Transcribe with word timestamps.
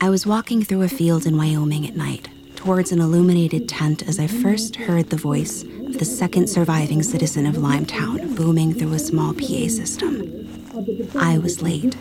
I 0.00 0.10
was 0.10 0.26
walking 0.26 0.62
through 0.62 0.82
a 0.82 0.88
field 0.88 1.26
in 1.26 1.36
Wyoming 1.36 1.86
at 1.86 1.96
night, 1.96 2.28
towards 2.54 2.92
an 2.92 3.00
illuminated 3.00 3.68
tent 3.68 4.06
as 4.08 4.20
I 4.20 4.26
first 4.26 4.76
heard 4.76 5.10
the 5.10 5.16
voice 5.16 5.62
of 5.62 5.98
the 5.98 6.04
second 6.04 6.48
surviving 6.48 7.02
citizen 7.02 7.46
of 7.46 7.56
Limetown 7.56 8.36
booming 8.36 8.74
through 8.74 8.92
a 8.92 8.98
small 8.98 9.32
PA 9.32 9.68
system. 9.68 10.32
I 11.16 11.38
was 11.38 11.62
late. 11.62 11.94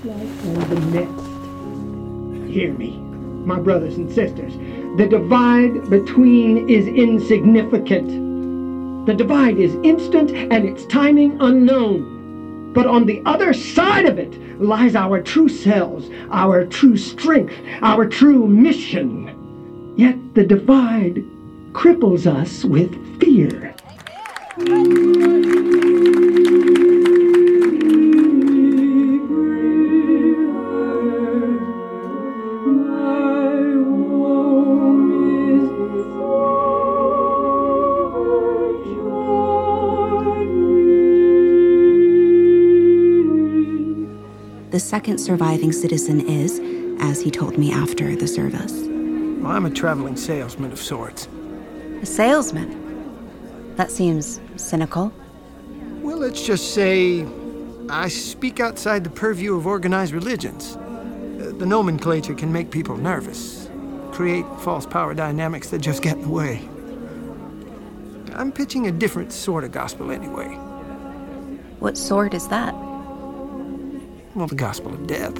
Hear 2.52 2.74
me, 2.74 2.98
my 3.46 3.60
brothers 3.60 3.96
and 3.96 4.12
sisters. 4.12 4.54
The 4.98 5.08
divide 5.10 5.90
between 5.90 6.70
is 6.70 6.88
insignificant. 6.88 9.06
The 9.06 9.14
divide 9.14 9.58
is 9.58 9.76
instant 9.84 10.32
and 10.32 10.66
its 10.66 10.86
timing 10.88 11.38
unknown. 11.40 12.15
But 12.76 12.88
on 12.88 13.06
the 13.06 13.22
other 13.26 13.54
side 13.54 14.06
of 14.06 14.20
it 14.20 14.62
lies 14.62 14.96
our 14.96 15.22
true 15.22 15.48
selves, 15.48 16.10
our 16.30 16.66
true 16.66 16.98
strength, 16.98 17.56
our 17.82 18.06
true 18.06 18.48
mission. 18.48 19.94
Yet 19.96 20.36
the 20.36 20.46
divide 20.46 21.24
cripples 21.72 22.28
us 22.28 22.66
with 22.66 22.92
fear. 23.22 23.74
Second 45.06 45.20
surviving 45.20 45.72
citizen 45.72 46.20
is, 46.28 46.60
as 47.00 47.22
he 47.22 47.30
told 47.30 47.60
me 47.60 47.72
after 47.72 48.16
the 48.16 48.28
service. 48.28 48.74
Well, 48.74 49.52
I'm 49.52 49.68
a 49.68 49.70
traveling 49.70 50.16
salesman 50.18 50.72
of 50.72 50.80
sorts. 50.80 51.28
A 52.02 52.06
salesman? 52.08 53.76
That 53.76 53.92
seems 53.92 54.42
cynical. 54.56 55.14
Well, 56.02 56.18
let's 56.18 56.44
just 56.44 56.74
say 56.74 57.24
I 57.88 58.08
speak 58.08 58.60
outside 58.60 59.04
the 59.04 59.12
purview 59.12 59.56
of 59.56 59.68
organized 59.68 60.12
religions. 60.12 60.76
Uh, 60.76 61.54
The 61.56 61.68
nomenclature 61.68 62.34
can 62.34 62.52
make 62.52 62.72
people 62.72 62.98
nervous, 62.98 63.70
create 64.12 64.46
false 64.62 64.88
power 64.88 65.14
dynamics 65.14 65.70
that 65.70 65.82
just 65.82 66.02
get 66.02 66.16
in 66.16 66.24
the 66.24 66.30
way. 66.30 66.68
I'm 68.34 68.52
pitching 68.52 68.88
a 68.88 68.92
different 68.92 69.32
sort 69.32 69.66
of 69.66 69.72
gospel 69.72 70.10
anyway. 70.10 70.58
What 71.78 71.96
sort 71.96 72.34
is 72.34 72.48
that? 72.48 72.74
Well, 74.36 74.48
the 74.48 74.56
gospel 74.56 74.94
of 74.94 75.08
death. 75.08 75.36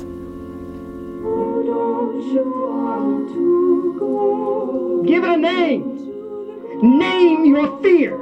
Give 5.06 5.22
it 5.22 5.30
a 5.30 5.38
name. 5.38 6.98
Name 6.98 7.46
your 7.46 7.78
fear. 7.82 8.18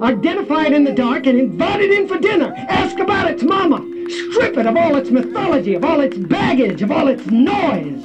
Identify 0.00 0.66
it 0.66 0.72
in 0.72 0.84
the 0.84 0.92
dark 0.92 1.26
and 1.26 1.36
invite 1.36 1.80
it 1.80 1.90
in 1.90 2.06
for 2.06 2.16
dinner. 2.16 2.54
Ask 2.68 3.00
about 3.00 3.28
its 3.28 3.42
mama. 3.42 3.78
Strip 4.08 4.56
it 4.56 4.66
of 4.66 4.76
all 4.76 4.94
its 4.94 5.10
mythology, 5.10 5.74
of 5.74 5.84
all 5.84 6.00
its 6.00 6.16
baggage, 6.16 6.80
of 6.80 6.92
all 6.92 7.08
its 7.08 7.26
noise, 7.26 8.04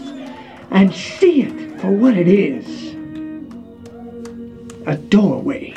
and 0.71 0.91
see 0.91 1.43
it 1.43 1.79
for 1.79 1.91
what 1.91 2.17
it 2.17 2.27
is 2.27 2.95
a 4.87 4.97
doorway. 4.97 5.75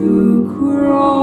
to. 0.00 1.19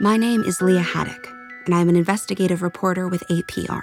My 0.00 0.16
name 0.16 0.44
is 0.44 0.62
Lia 0.62 0.80
Haddock, 0.80 1.28
and 1.66 1.74
I'm 1.74 1.88
an 1.88 1.96
investigative 1.96 2.62
reporter 2.62 3.08
with 3.08 3.26
APR. 3.30 3.82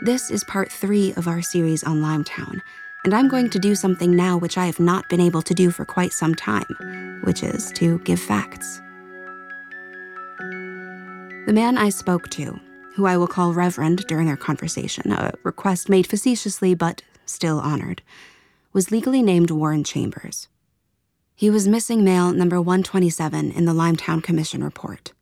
This 0.00 0.30
is 0.30 0.42
part 0.42 0.72
three 0.72 1.12
of 1.18 1.28
our 1.28 1.42
series 1.42 1.84
on 1.84 2.00
Limetown, 2.00 2.62
and 3.04 3.12
I'm 3.12 3.28
going 3.28 3.50
to 3.50 3.58
do 3.58 3.74
something 3.74 4.16
now 4.16 4.38
which 4.38 4.56
I 4.56 4.64
have 4.64 4.80
not 4.80 5.06
been 5.10 5.20
able 5.20 5.42
to 5.42 5.52
do 5.52 5.70
for 5.70 5.84
quite 5.84 6.14
some 6.14 6.34
time, 6.34 7.20
which 7.24 7.42
is 7.42 7.70
to 7.72 7.98
give 8.04 8.20
facts. 8.20 8.80
The 10.38 11.52
man 11.52 11.76
I 11.76 11.90
spoke 11.90 12.30
to, 12.30 12.58
who 12.94 13.04
I 13.04 13.18
will 13.18 13.26
call 13.26 13.52
Reverend 13.52 14.06
during 14.06 14.30
our 14.30 14.38
conversation, 14.38 15.12
a 15.12 15.34
request 15.42 15.90
made 15.90 16.06
facetiously 16.06 16.74
but 16.74 17.02
still 17.26 17.60
honored, 17.60 18.00
was 18.72 18.90
legally 18.90 19.20
named 19.20 19.50
Warren 19.50 19.84
Chambers. 19.84 20.48
He 21.34 21.50
was 21.50 21.68
missing 21.68 22.02
male 22.02 22.32
number 22.32 22.62
127 22.62 23.52
in 23.52 23.66
the 23.66 23.74
Limetown 23.74 24.22
Commission 24.22 24.64
report. 24.64 25.12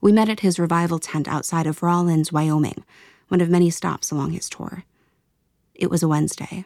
We 0.00 0.12
met 0.12 0.28
at 0.28 0.40
his 0.40 0.58
revival 0.58 0.98
tent 0.98 1.28
outside 1.28 1.66
of 1.66 1.82
Rawlins, 1.82 2.32
Wyoming, 2.32 2.84
one 3.28 3.40
of 3.40 3.50
many 3.50 3.70
stops 3.70 4.10
along 4.10 4.30
his 4.30 4.48
tour. 4.48 4.84
It 5.74 5.90
was 5.90 6.02
a 6.02 6.08
Wednesday. 6.08 6.64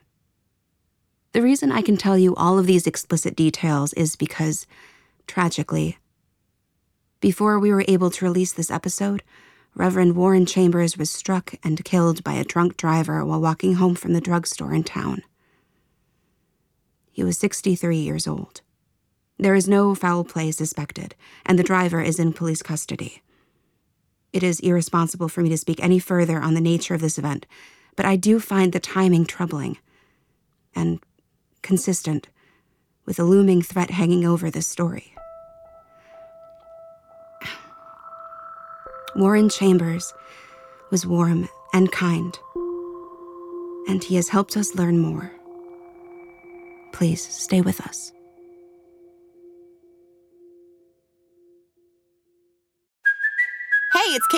The 1.32 1.42
reason 1.42 1.72
I 1.72 1.82
can 1.82 1.96
tell 1.96 2.16
you 2.16 2.34
all 2.36 2.58
of 2.58 2.66
these 2.66 2.86
explicit 2.86 3.34
details 3.34 3.92
is 3.94 4.14
because, 4.14 4.66
tragically, 5.26 5.98
before 7.20 7.58
we 7.58 7.72
were 7.72 7.84
able 7.88 8.10
to 8.10 8.24
release 8.24 8.52
this 8.52 8.70
episode, 8.70 9.22
Reverend 9.74 10.14
Warren 10.14 10.46
Chambers 10.46 10.96
was 10.96 11.10
struck 11.10 11.54
and 11.64 11.84
killed 11.84 12.22
by 12.22 12.34
a 12.34 12.44
drunk 12.44 12.76
driver 12.76 13.24
while 13.24 13.40
walking 13.40 13.74
home 13.74 13.96
from 13.96 14.12
the 14.12 14.20
drugstore 14.20 14.72
in 14.72 14.84
town. 14.84 15.22
He 17.10 17.24
was 17.24 17.38
63 17.38 17.96
years 17.96 18.28
old. 18.28 18.60
There 19.38 19.54
is 19.54 19.68
no 19.68 19.94
foul 19.94 20.24
play 20.24 20.50
suspected, 20.52 21.14
and 21.44 21.58
the 21.58 21.64
driver 21.64 22.00
is 22.00 22.18
in 22.18 22.32
police 22.32 22.62
custody. 22.62 23.22
It 24.32 24.42
is 24.42 24.60
irresponsible 24.60 25.28
for 25.28 25.42
me 25.42 25.48
to 25.50 25.58
speak 25.58 25.82
any 25.82 25.98
further 25.98 26.40
on 26.40 26.54
the 26.54 26.60
nature 26.60 26.94
of 26.94 27.00
this 27.00 27.18
event, 27.18 27.46
but 27.96 28.06
I 28.06 28.16
do 28.16 28.40
find 28.40 28.72
the 28.72 28.80
timing 28.80 29.26
troubling 29.26 29.78
and 30.74 31.00
consistent 31.62 32.28
with 33.06 33.18
a 33.18 33.24
looming 33.24 33.62
threat 33.62 33.90
hanging 33.90 34.24
over 34.24 34.50
this 34.50 34.66
story. 34.66 35.14
Warren 39.16 39.48
Chambers 39.48 40.12
was 40.90 41.06
warm 41.06 41.48
and 41.72 41.90
kind. 41.92 42.38
and 43.86 44.02
he 44.02 44.16
has 44.16 44.28
helped 44.30 44.56
us 44.56 44.74
learn 44.74 44.98
more. 44.98 45.30
Please 46.92 47.22
stay 47.22 47.60
with 47.60 47.80
us. 47.82 48.13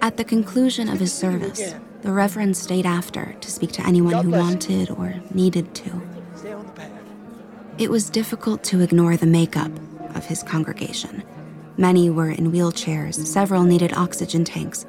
At 0.00 0.16
the 0.16 0.24
conclusion 0.24 0.88
of 0.88 1.00
his 1.00 1.12
service, 1.12 1.74
the 2.02 2.12
Reverend 2.12 2.56
stayed 2.56 2.86
after 2.86 3.34
to 3.40 3.50
speak 3.50 3.72
to 3.72 3.86
anyone 3.86 4.24
who 4.24 4.30
wanted 4.30 4.90
or 4.90 5.14
needed 5.34 5.74
to. 5.74 6.02
It 7.78 7.90
was 7.90 8.08
difficult 8.08 8.62
to 8.64 8.80
ignore 8.80 9.16
the 9.16 9.26
makeup 9.26 9.72
of 10.14 10.26
his 10.26 10.42
congregation. 10.42 11.24
Many 11.76 12.10
were 12.10 12.30
in 12.30 12.52
wheelchairs, 12.52 13.14
several 13.26 13.64
needed 13.64 13.92
oxygen 13.92 14.44
tanks. 14.44 14.86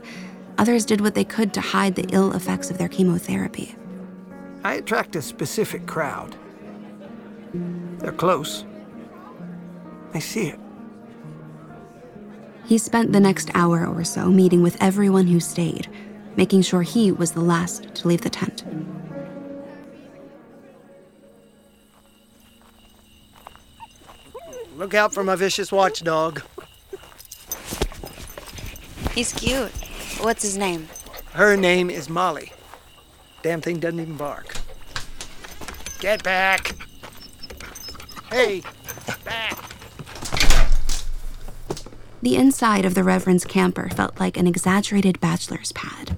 Others 0.57 0.85
did 0.85 1.01
what 1.01 1.15
they 1.15 1.23
could 1.23 1.53
to 1.53 1.61
hide 1.61 1.95
the 1.95 2.07
ill 2.11 2.33
effects 2.33 2.69
of 2.69 2.77
their 2.77 2.87
chemotherapy. 2.87 3.75
I 4.63 4.73
attract 4.75 5.15
a 5.15 5.21
specific 5.21 5.85
crowd. 5.87 6.35
They're 7.53 8.11
close. 8.11 8.65
I 10.13 10.19
see 10.19 10.47
it. 10.47 10.59
He 12.69 12.77
spent 12.77 13.13
the 13.13 13.19
next 13.19 13.49
hour 13.55 13.87
or 13.87 14.03
so 14.03 14.27
meeting 14.29 14.61
with 14.61 14.77
everyone 14.79 15.25
who 15.25 15.39
stayed, 15.39 15.87
making 16.35 16.61
sure 16.61 16.83
he 16.83 17.11
was 17.11 17.31
the 17.31 17.41
last 17.41 17.95
to 17.95 18.07
leave 18.07 18.21
the 18.21 18.29
tent. 18.29 18.63
Look 24.75 24.93
out 24.93 25.15
for 25.15 25.23
my 25.23 25.35
vicious 25.35 25.71
watchdog. 25.71 26.43
He's 29.15 29.33
cute. 29.33 29.71
What's 30.21 30.43
his 30.43 30.55
name? 30.55 30.87
Her 31.31 31.57
name 31.57 31.89
is 31.89 32.07
Molly. 32.07 32.53
Damn 33.41 33.61
thing 33.61 33.79
doesn't 33.79 33.99
even 33.99 34.15
bark. 34.15 34.53
Get 35.99 36.21
back! 36.21 36.75
Hey, 38.29 38.61
back! 39.25 39.57
The 42.21 42.35
inside 42.35 42.83
of 42.83 42.95
the 42.95 43.03
Reverend's 43.03 43.45
camper 43.45 43.89
felt 43.89 44.19
like 44.19 44.35
an 44.35 44.45
exaggerated 44.45 45.21
bachelor's 45.21 45.71
pad. 45.71 46.17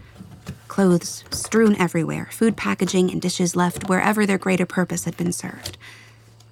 Clothes 0.68 1.24
strewn 1.30 1.76
everywhere, 1.76 2.28
food 2.32 2.58
packaging 2.58 3.12
and 3.12 3.22
dishes 3.22 3.56
left 3.56 3.88
wherever 3.88 4.26
their 4.26 4.40
greater 4.40 4.66
purpose 4.66 5.06
had 5.06 5.16
been 5.16 5.32
served. 5.32 5.78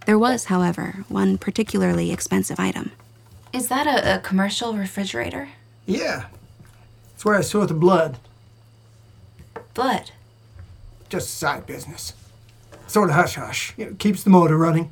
There 0.06 0.19
was, 0.19 0.46
however, 0.46 1.04
one 1.07 1.40
particularly 1.40 2.12
expensive 2.12 2.60
item. 2.60 2.92
Is 3.51 3.69
that 3.69 3.88
a, 3.88 4.18
a 4.18 4.19
commercial 4.19 4.75
refrigerator? 4.75 5.50
Yeah. 5.88 6.25
It's 7.16 7.25
where 7.25 7.36
I 7.36 7.42
store 7.42 7.66
the 7.66 7.74
blood. 7.74 8.19
Blood. 9.74 10.12
Just 11.10 11.40
side 11.40 11.66
business. 11.66 12.13
Sort 12.86 13.10
of 13.10 13.16
hush 13.16 13.36
hush. 13.36 13.74
You 13.78 13.86
know, 13.86 13.95
keeps 13.98 14.22
the 14.22 14.30
motor 14.30 14.57
running. 14.57 14.92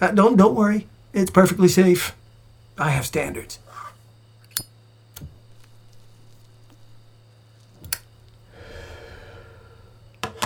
Uh, 0.00 0.12
don't 0.12 0.36
don't 0.36 0.54
worry. 0.54 0.86
It's 1.12 1.30
perfectly 1.30 1.68
safe. 1.68 2.14
I 2.80 2.88
have 2.90 3.04
standards. 3.04 3.58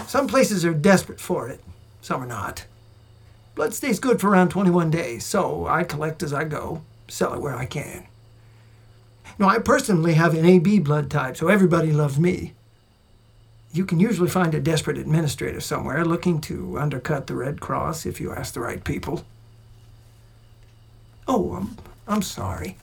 Some 0.08 0.26
places 0.26 0.64
are 0.64 0.74
desperate 0.74 1.20
for 1.20 1.48
it, 1.48 1.60
some 2.02 2.22
are 2.22 2.26
not. 2.26 2.66
Blood 3.54 3.72
stays 3.72 4.00
good 4.00 4.20
for 4.20 4.30
around 4.30 4.48
21 4.48 4.90
days, 4.90 5.24
so 5.24 5.66
I 5.66 5.84
collect 5.84 6.24
as 6.24 6.32
I 6.32 6.42
go, 6.42 6.82
sell 7.06 7.34
it 7.34 7.40
where 7.40 7.54
I 7.54 7.66
can. 7.66 8.06
Now, 9.38 9.48
I 9.48 9.58
personally 9.58 10.14
have 10.14 10.34
an 10.34 10.44
AB 10.44 10.80
blood 10.80 11.10
type, 11.10 11.36
so 11.36 11.48
everybody 11.48 11.92
loves 11.92 12.18
me. 12.18 12.52
You 13.72 13.84
can 13.84 13.98
usually 14.00 14.28
find 14.28 14.54
a 14.54 14.60
desperate 14.60 14.98
administrator 14.98 15.60
somewhere 15.60 16.04
looking 16.04 16.40
to 16.42 16.78
undercut 16.78 17.26
the 17.26 17.34
Red 17.34 17.60
Cross 17.60 18.06
if 18.06 18.20
you 18.20 18.32
ask 18.32 18.54
the 18.54 18.60
right 18.60 18.82
people. 18.82 19.24
Oh, 21.26 21.54
I'm, 21.54 21.76
I'm 22.06 22.22
sorry. 22.22 22.76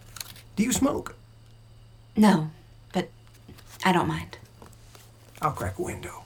Do 0.55 0.63
you 0.63 0.71
smoke? 0.71 1.15
No, 2.15 2.49
but 2.93 3.09
I 3.85 3.91
don't 3.91 4.07
mind. 4.07 4.37
I'll 5.41 5.51
crack 5.51 5.77
a 5.79 5.81
window. 5.81 6.23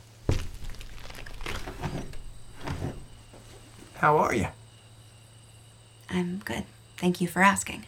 How 3.95 4.17
are 4.17 4.33
you? 4.33 4.47
I'm 6.09 6.41
good. 6.45 6.63
Thank 6.97 7.21
you 7.21 7.27
for 7.27 7.41
asking. 7.41 7.85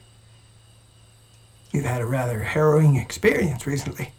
You've 1.72 1.86
had 1.86 2.02
a 2.02 2.06
rather 2.06 2.40
harrowing 2.40 2.96
experience 2.96 3.68
recently. 3.68 4.14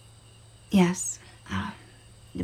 Yes, 0.71 1.19
uh, 1.51 1.71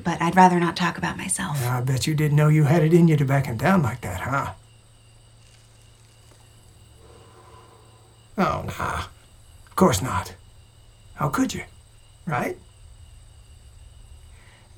but 0.02 0.20
I'd 0.20 0.34
rather 0.34 0.58
not 0.58 0.76
talk 0.76 0.96
about 0.98 1.16
myself. 1.16 1.62
I 1.66 1.80
bet 1.82 2.06
you 2.06 2.14
didn't 2.14 2.36
know 2.36 2.48
you 2.48 2.64
had 2.64 2.82
it 2.82 2.94
in 2.94 3.06
you 3.06 3.16
to 3.16 3.24
back 3.24 3.46
him 3.46 3.56
down 3.56 3.82
like 3.82 4.00
that, 4.00 4.20
huh? 4.20 4.52
Oh, 8.36 8.64
nah. 8.66 9.04
Of 9.66 9.76
course 9.76 10.02
not. 10.02 10.34
How 11.14 11.28
could 11.28 11.54
you? 11.54 11.64
Right? 12.26 12.58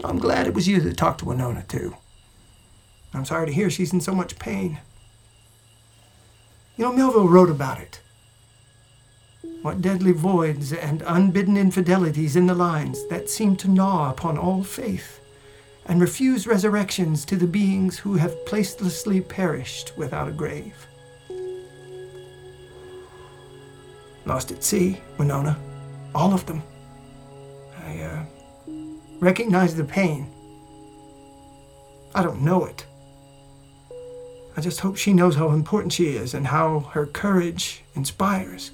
I'm 0.04 0.18
glad 0.18 0.46
it 0.46 0.54
was 0.54 0.68
you 0.68 0.80
that 0.80 0.96
talked 0.96 1.20
to 1.20 1.24
Winona, 1.24 1.64
too. 1.66 1.96
I'm 3.14 3.24
sorry 3.24 3.46
to 3.46 3.52
hear 3.52 3.70
she's 3.70 3.92
in 3.92 4.00
so 4.00 4.14
much 4.14 4.38
pain. 4.38 4.80
You 6.76 6.84
know, 6.84 6.92
Melville 6.92 7.28
wrote 7.28 7.48
about 7.48 7.80
it. 7.80 8.00
What 9.62 9.80
deadly 9.80 10.12
voids 10.12 10.72
and 10.72 11.02
unbidden 11.06 11.56
infidelities 11.56 12.36
in 12.36 12.46
the 12.46 12.54
lines 12.54 13.06
that 13.08 13.30
seem 13.30 13.56
to 13.56 13.70
gnaw 13.70 14.10
upon 14.10 14.36
all 14.36 14.62
faith 14.62 15.20
and 15.86 16.00
refuse 16.00 16.46
resurrections 16.46 17.24
to 17.24 17.36
the 17.36 17.46
beings 17.46 17.98
who 17.98 18.16
have 18.16 18.44
placelessly 18.44 19.26
perished 19.26 19.96
without 19.96 20.28
a 20.28 20.32
grave. 20.32 20.86
Lost 24.26 24.50
at 24.50 24.64
sea, 24.64 25.00
Winona. 25.18 25.56
All 26.14 26.34
of 26.34 26.44
them. 26.46 26.62
I, 27.84 28.00
uh, 28.00 28.24
recognize 29.20 29.74
the 29.74 29.84
pain. 29.84 30.26
I 32.14 32.22
don't 32.22 32.42
know 32.42 32.64
it. 32.64 32.84
I 34.56 34.60
just 34.60 34.80
hope 34.80 34.96
she 34.96 35.12
knows 35.12 35.36
how 35.36 35.50
important 35.50 35.92
she 35.92 36.16
is 36.16 36.34
and 36.34 36.46
how 36.46 36.80
her 36.92 37.06
courage 37.06 37.84
inspires. 37.94 38.72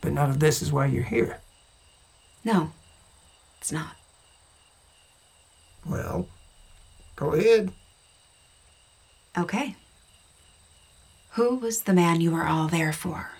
But 0.00 0.12
none 0.12 0.30
of 0.30 0.38
this 0.38 0.62
is 0.62 0.70
why 0.70 0.86
you're 0.86 1.02
here. 1.02 1.40
No, 2.44 2.70
it's 3.58 3.72
not. 3.72 3.96
Well, 5.86 6.28
go 7.16 7.32
ahead. 7.32 7.72
Okay. 9.36 9.74
Who 11.38 11.54
was 11.54 11.82
the 11.82 11.92
man 11.92 12.20
you 12.20 12.32
were 12.32 12.48
all 12.48 12.66
there 12.66 12.92
for? 12.92 13.30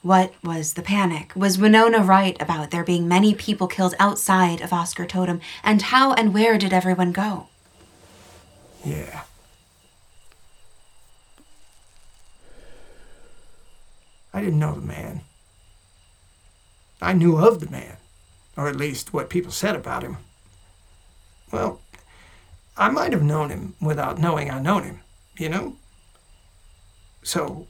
What 0.00 0.32
was 0.44 0.74
the 0.74 0.80
panic? 0.80 1.32
Was 1.34 1.58
Winona 1.58 2.04
right 2.04 2.40
about 2.40 2.70
there 2.70 2.84
being 2.84 3.08
many 3.08 3.34
people 3.34 3.66
killed 3.66 3.96
outside 3.98 4.60
of 4.60 4.72
Oscar 4.72 5.04
Totem? 5.06 5.40
And 5.64 5.82
how 5.82 6.12
and 6.12 6.32
where 6.32 6.56
did 6.56 6.72
everyone 6.72 7.10
go? 7.10 7.48
Yeah. 8.84 9.22
I 14.32 14.40
didn't 14.40 14.60
know 14.60 14.74
the 14.74 14.80
man. 14.80 15.22
I 17.02 17.12
knew 17.12 17.38
of 17.38 17.58
the 17.58 17.70
man, 17.70 17.96
or 18.56 18.68
at 18.68 18.76
least 18.76 19.12
what 19.12 19.28
people 19.28 19.50
said 19.50 19.74
about 19.74 20.04
him. 20.04 20.18
Well, 21.50 21.80
I 22.76 22.88
might 22.88 23.12
have 23.12 23.24
known 23.24 23.50
him 23.50 23.74
without 23.80 24.20
knowing 24.20 24.48
I 24.48 24.60
known 24.60 24.84
him, 24.84 25.00
you 25.36 25.48
know? 25.48 25.74
So, 27.22 27.66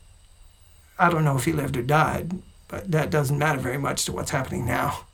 I 0.99 1.11
don't 1.11 1.25
know 1.25 1.37
if 1.37 1.45
he 1.45 1.53
lived 1.53 1.77
or 1.77 1.83
died, 1.83 2.33
but 2.69 2.91
that 2.91 3.11
doesn't 3.11 3.39
matter 3.39 3.59
very 3.59 3.79
much 3.79 4.05
to 4.05 4.13
what's 4.13 4.31
happening 4.31 4.65
now. 4.65 5.07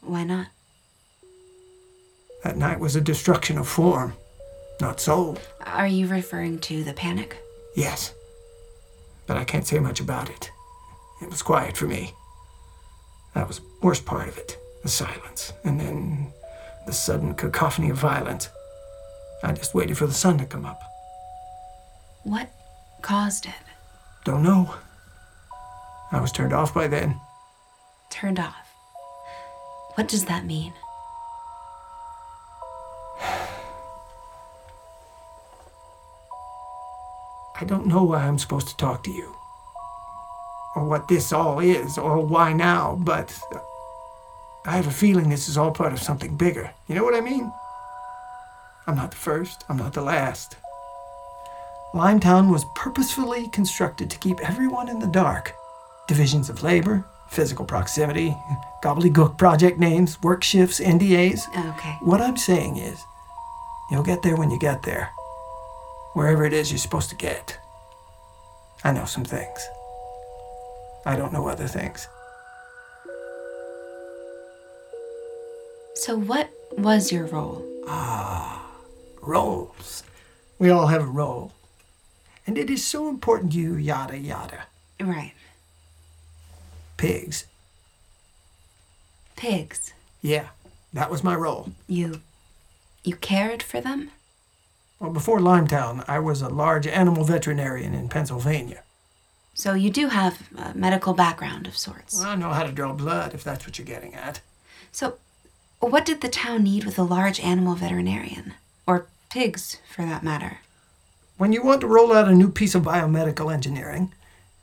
Why 0.00 0.24
not? 0.24 0.48
That 2.42 2.58
night 2.58 2.78
was 2.78 2.94
a 2.94 3.00
destruction 3.00 3.56
of 3.56 3.66
form, 3.66 4.14
not 4.80 5.00
soul. 5.00 5.38
Are 5.64 5.86
you 5.86 6.06
referring 6.06 6.58
to 6.60 6.84
the 6.84 6.92
panic? 6.92 7.38
Yes. 7.74 8.12
But 9.26 9.38
I 9.38 9.44
can't 9.44 9.66
say 9.66 9.78
much 9.78 10.00
about 10.00 10.28
it. 10.28 10.50
It 11.22 11.30
was 11.30 11.40
quiet 11.40 11.76
for 11.76 11.86
me. 11.86 12.12
That 13.34 13.48
was 13.48 13.60
the 13.60 13.66
worst 13.80 14.04
part 14.04 14.28
of 14.28 14.36
it 14.36 14.58
the 14.84 14.90
silence, 14.90 15.54
and 15.64 15.80
then 15.80 16.30
the 16.86 16.92
sudden 16.92 17.34
cacophony 17.34 17.88
of 17.88 17.96
violence. 17.96 18.50
I 19.42 19.52
just 19.52 19.74
waited 19.74 19.96
for 19.96 20.06
the 20.06 20.12
sun 20.12 20.36
to 20.38 20.44
come 20.44 20.66
up. 20.66 20.80
What 22.22 22.50
caused 23.04 23.44
it? 23.44 23.52
Don't 24.24 24.42
know. 24.42 24.74
I 26.10 26.20
was 26.22 26.32
turned 26.32 26.54
off 26.54 26.72
by 26.72 26.88
then. 26.88 27.20
Turned 28.08 28.40
off. 28.40 28.66
What 29.94 30.08
does 30.08 30.24
that 30.24 30.46
mean? 30.46 30.72
I 37.60 37.64
don't 37.66 37.86
know 37.86 38.02
why 38.04 38.22
I'm 38.22 38.38
supposed 38.38 38.68
to 38.68 38.76
talk 38.78 39.04
to 39.04 39.10
you. 39.10 39.36
Or 40.74 40.88
what 40.88 41.06
this 41.06 41.30
all 41.30 41.60
is, 41.60 41.98
or 41.98 42.24
why 42.24 42.54
now, 42.54 42.96
but 43.02 43.38
I 44.64 44.76
have 44.76 44.86
a 44.86 44.90
feeling 44.90 45.28
this 45.28 45.46
is 45.46 45.58
all 45.58 45.72
part 45.72 45.92
of 45.92 46.00
something 46.00 46.36
bigger. 46.36 46.70
You 46.88 46.94
know 46.94 47.04
what 47.04 47.14
I 47.14 47.20
mean? 47.20 47.52
I'm 48.86 48.96
not 48.96 49.10
the 49.10 49.18
first, 49.18 49.64
I'm 49.68 49.76
not 49.76 49.92
the 49.92 50.00
last. 50.00 50.56
Limetown 51.94 52.50
was 52.50 52.64
purposefully 52.74 53.46
constructed 53.46 54.10
to 54.10 54.18
keep 54.18 54.40
everyone 54.40 54.88
in 54.88 54.98
the 54.98 55.06
dark. 55.06 55.54
Divisions 56.08 56.50
of 56.50 56.64
labor, 56.64 57.04
physical 57.28 57.64
proximity, 57.64 58.36
gobbledygook 58.82 59.38
project 59.38 59.78
names, 59.78 60.20
work 60.20 60.42
shifts, 60.42 60.80
NDAs. 60.80 61.46
Okay. 61.56 61.96
What 62.00 62.20
I'm 62.20 62.36
saying 62.36 62.78
is, 62.78 63.00
you'll 63.92 64.02
get 64.02 64.22
there 64.22 64.34
when 64.34 64.50
you 64.50 64.58
get 64.58 64.82
there. 64.82 65.10
Wherever 66.14 66.44
it 66.44 66.52
is 66.52 66.72
you're 66.72 66.78
supposed 66.78 67.10
to 67.10 67.16
get. 67.16 67.60
I 68.82 68.90
know 68.90 69.04
some 69.04 69.24
things. 69.24 69.64
I 71.06 71.14
don't 71.14 71.32
know 71.32 71.46
other 71.46 71.68
things. 71.68 72.08
So, 75.94 76.16
what 76.16 76.50
was 76.72 77.12
your 77.12 77.26
role? 77.26 77.64
Ah, 77.86 78.68
roles. 79.22 80.02
We 80.58 80.70
all 80.70 80.88
have 80.88 81.02
a 81.02 81.06
role. 81.06 81.52
And 82.46 82.58
it 82.58 82.70
is 82.70 82.84
so 82.84 83.08
important 83.08 83.52
to 83.52 83.58
you, 83.58 83.74
yada 83.74 84.18
yada. 84.18 84.64
Right. 85.00 85.32
Pigs. 86.96 87.46
Pigs. 89.36 89.92
Yeah, 90.22 90.48
that 90.92 91.10
was 91.10 91.24
my 91.24 91.34
role. 91.34 91.72
You. 91.86 92.20
you 93.02 93.16
cared 93.16 93.62
for 93.62 93.80
them? 93.80 94.10
Well, 95.00 95.10
before 95.10 95.38
Limetown, 95.38 96.04
I 96.08 96.18
was 96.18 96.40
a 96.40 96.48
large 96.48 96.86
animal 96.86 97.24
veterinarian 97.24 97.94
in 97.94 98.08
Pennsylvania. 98.08 98.82
So, 99.52 99.74
you 99.74 99.90
do 99.90 100.08
have 100.08 100.48
a 100.56 100.74
medical 100.74 101.14
background 101.14 101.66
of 101.66 101.76
sorts. 101.76 102.18
Well, 102.18 102.28
I 102.30 102.36
know 102.36 102.50
how 102.50 102.64
to 102.64 102.72
draw 102.72 102.92
blood, 102.92 103.34
if 103.34 103.44
that's 103.44 103.66
what 103.66 103.78
you're 103.78 103.86
getting 103.86 104.14
at. 104.14 104.40
So, 104.90 105.18
what 105.80 106.04
did 106.04 106.20
the 106.20 106.28
town 106.28 106.64
need 106.64 106.84
with 106.84 106.98
a 106.98 107.02
large 107.02 107.38
animal 107.40 107.74
veterinarian? 107.74 108.54
Or 108.86 109.06
pigs, 109.30 109.78
for 109.94 110.02
that 110.02 110.22
matter? 110.22 110.58
When 111.36 111.52
you 111.52 111.62
want 111.62 111.80
to 111.80 111.88
roll 111.88 112.12
out 112.12 112.28
a 112.28 112.34
new 112.34 112.48
piece 112.48 112.74
of 112.74 112.82
biomedical 112.82 113.52
engineering, 113.52 114.12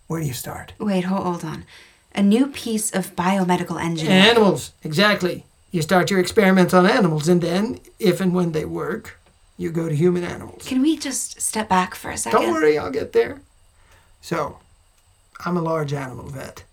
where 0.07 0.21
do 0.21 0.27
you 0.27 0.33
start? 0.33 0.73
Wait, 0.79 1.03
hold, 1.03 1.43
on. 1.43 1.65
A 2.15 2.21
new 2.21 2.47
piece 2.47 2.91
of 2.91 3.15
biomedical 3.15 3.81
engineering. 3.81 4.23
Animals, 4.23 4.71
exactly. 4.83 5.45
You 5.71 5.81
start 5.81 6.09
your 6.09 6.19
experiments 6.19 6.73
on 6.73 6.85
animals, 6.85 7.27
and 7.27 7.41
then, 7.41 7.79
if 7.99 8.21
and 8.21 8.33
when 8.33 8.53
they 8.53 8.65
work, 8.65 9.19
you 9.57 9.69
go 9.69 9.89
to 9.89 9.95
human 9.95 10.23
animals. 10.23 10.63
Can 10.65 10.81
we 10.81 10.97
just 10.97 11.41
step 11.41 11.67
back 11.67 11.93
for 11.93 12.09
a 12.09 12.17
second? 12.17 12.41
Don't 12.41 12.51
worry, 12.51 12.77
I'll 12.77 12.91
get 12.91 13.11
there. 13.11 13.41
So, 14.21 14.59
I'm 15.45 15.57
a 15.57 15.61
large 15.61 15.93
animal 15.93 16.27
vet. 16.27 16.63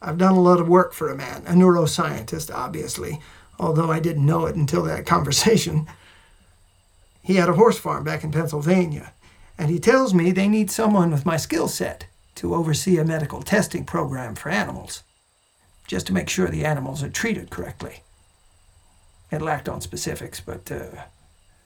I've 0.00 0.18
done 0.18 0.34
a 0.34 0.40
lot 0.40 0.60
of 0.60 0.68
work 0.68 0.94
for 0.94 1.10
a 1.10 1.16
man, 1.16 1.44
a 1.46 1.52
neuroscientist, 1.52 2.52
obviously, 2.52 3.20
although 3.58 3.90
I 3.90 4.00
didn't 4.00 4.26
know 4.26 4.46
it 4.46 4.56
until 4.56 4.82
that 4.82 5.06
conversation. 5.14 5.86
He 7.22 7.34
had 7.34 7.48
a 7.48 7.54
horse 7.54 7.78
farm 7.78 8.04
back 8.04 8.24
in 8.24 8.32
Pennsylvania, 8.32 9.12
and 9.56 9.70
he 9.70 9.78
tells 9.78 10.12
me 10.12 10.32
they 10.32 10.48
need 10.48 10.70
someone 10.70 11.10
with 11.10 11.24
my 11.24 11.36
skill 11.36 11.68
set 11.68 12.06
to 12.34 12.54
oversee 12.54 12.98
a 12.98 13.04
medical 13.04 13.42
testing 13.42 13.84
program 13.84 14.34
for 14.34 14.48
animals, 14.48 15.04
just 15.86 16.06
to 16.08 16.12
make 16.12 16.28
sure 16.28 16.48
the 16.48 16.64
animals 16.64 17.02
are 17.02 17.10
treated 17.10 17.50
correctly. 17.50 18.02
It 19.30 19.40
lacked 19.40 19.68
on 19.68 19.80
specifics, 19.80 20.40
but 20.40 20.70
uh, 20.70 21.04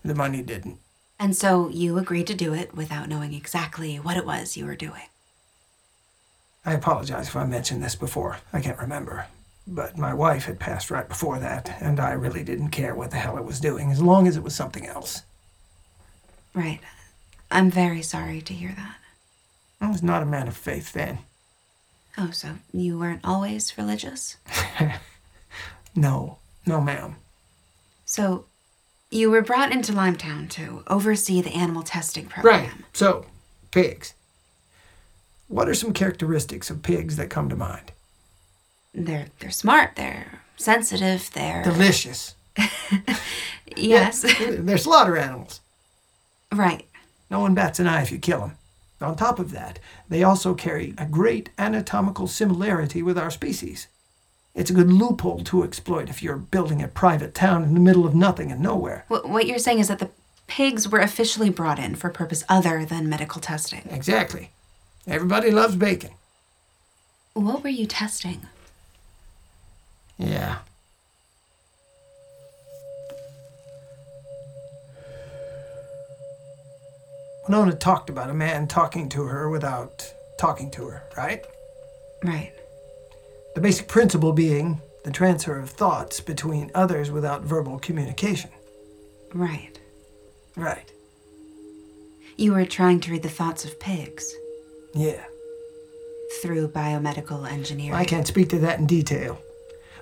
the 0.04 0.14
money 0.14 0.42
didn't. 0.42 0.78
And 1.18 1.34
so 1.34 1.68
you 1.68 1.96
agreed 1.98 2.26
to 2.26 2.34
do 2.34 2.52
it 2.52 2.74
without 2.74 3.08
knowing 3.08 3.32
exactly 3.32 3.96
what 3.96 4.16
it 4.16 4.26
was 4.26 4.56
you 4.56 4.66
were 4.66 4.76
doing. 4.76 5.08
I 6.64 6.74
apologize 6.74 7.28
if 7.28 7.36
I 7.36 7.46
mentioned 7.46 7.82
this 7.82 7.96
before. 7.96 8.38
I 8.52 8.60
can't 8.60 8.78
remember. 8.78 9.26
But 9.66 9.96
my 9.96 10.12
wife 10.12 10.44
had 10.44 10.60
passed 10.60 10.90
right 10.90 11.08
before 11.08 11.38
that, 11.38 11.76
and 11.80 11.98
I 11.98 12.12
really 12.12 12.44
didn't 12.44 12.70
care 12.70 12.94
what 12.94 13.10
the 13.10 13.16
hell 13.16 13.38
it 13.38 13.44
was 13.44 13.58
doing, 13.58 13.90
as 13.90 14.02
long 14.02 14.28
as 14.28 14.36
it 14.36 14.42
was 14.42 14.54
something 14.54 14.86
else. 14.86 15.22
Right. 16.56 16.80
I'm 17.50 17.70
very 17.70 18.02
sorry 18.02 18.40
to 18.40 18.52
hear 18.52 18.74
that. 18.76 18.96
I 19.80 19.88
was 19.90 20.02
not 20.02 20.22
a 20.22 20.26
man 20.26 20.48
of 20.48 20.56
faith 20.56 20.92
then. 20.92 21.18
Oh, 22.18 22.30
so 22.30 22.56
you 22.72 22.98
weren't 22.98 23.20
always 23.24 23.76
religious? 23.78 24.36
No, 25.98 26.36
no, 26.66 26.80
ma'am. 26.82 27.16
So 28.04 28.44
you 29.10 29.30
were 29.30 29.40
brought 29.40 29.72
into 29.72 29.92
Limetown 29.92 30.48
to 30.50 30.84
oversee 30.88 31.40
the 31.40 31.54
animal 31.54 31.82
testing 31.82 32.26
program. 32.26 32.60
Right. 32.64 32.70
So, 32.92 33.24
pigs. 33.70 34.12
What 35.48 35.70
are 35.70 35.74
some 35.74 35.94
characteristics 35.94 36.68
of 36.68 36.82
pigs 36.82 37.16
that 37.16 37.30
come 37.30 37.48
to 37.48 37.56
mind? 37.56 37.92
They're 38.92 39.28
they're 39.38 39.50
smart, 39.50 39.96
they're 39.96 40.40
sensitive, 40.56 41.30
they're 41.32 41.62
Delicious. 41.62 42.34
Yes. 43.74 44.22
They're 44.38 44.78
slaughter 44.78 45.16
animals. 45.16 45.60
Right. 46.52 46.86
No 47.30 47.40
one 47.40 47.54
bats 47.54 47.78
an 47.78 47.86
eye 47.86 48.02
if 48.02 48.12
you 48.12 48.18
kill 48.18 48.40
them. 48.40 48.52
On 49.00 49.14
top 49.14 49.38
of 49.38 49.50
that, 49.50 49.78
they 50.08 50.22
also 50.22 50.54
carry 50.54 50.94
a 50.96 51.04
great 51.04 51.50
anatomical 51.58 52.26
similarity 52.26 53.02
with 53.02 53.18
our 53.18 53.30
species. 53.30 53.88
It's 54.54 54.70
a 54.70 54.74
good 54.74 54.90
loophole 54.90 55.44
to 55.44 55.64
exploit 55.64 56.08
if 56.08 56.22
you're 56.22 56.36
building 56.36 56.82
a 56.82 56.88
private 56.88 57.34
town 57.34 57.62
in 57.62 57.74
the 57.74 57.80
middle 57.80 58.06
of 58.06 58.14
nothing 58.14 58.50
and 58.50 58.60
nowhere. 58.62 59.04
What, 59.08 59.28
what 59.28 59.46
you're 59.46 59.58
saying 59.58 59.80
is 59.80 59.88
that 59.88 59.98
the 59.98 60.10
pigs 60.46 60.88
were 60.88 61.00
officially 61.00 61.50
brought 61.50 61.78
in 61.78 61.94
for 61.94 62.08
a 62.08 62.12
purpose 62.12 62.42
other 62.48 62.86
than 62.86 63.08
medical 63.08 63.40
testing. 63.40 63.82
Exactly. 63.90 64.50
Everybody 65.06 65.50
loves 65.50 65.76
bacon. 65.76 66.12
What 67.34 67.62
were 67.62 67.68
you 67.68 67.86
testing? 67.86 68.46
Yeah. 70.16 70.60
Winona 77.48 77.74
talked 77.74 78.10
about 78.10 78.30
a 78.30 78.34
man 78.34 78.66
talking 78.66 79.08
to 79.10 79.24
her 79.24 79.48
without 79.48 80.12
talking 80.38 80.70
to 80.72 80.86
her, 80.88 81.02
right? 81.16 81.44
Right. 82.24 82.52
The 83.54 83.60
basic 83.60 83.88
principle 83.88 84.32
being 84.32 84.80
the 85.04 85.10
transfer 85.12 85.58
of 85.58 85.70
thoughts 85.70 86.20
between 86.20 86.70
others 86.74 87.10
without 87.10 87.42
verbal 87.42 87.78
communication. 87.78 88.50
Right. 89.32 89.78
Right. 90.56 90.90
You 92.36 92.52
were 92.52 92.66
trying 92.66 93.00
to 93.00 93.12
read 93.12 93.22
the 93.22 93.28
thoughts 93.28 93.64
of 93.64 93.78
pigs 93.78 94.34
Yeah. 94.92 95.24
through 96.42 96.68
biomedical 96.68 97.48
engineering. 97.50 97.94
I 97.94 98.04
can't 98.04 98.26
speak 98.26 98.48
to 98.50 98.58
that 98.58 98.78
in 98.80 98.86
detail. 98.86 99.38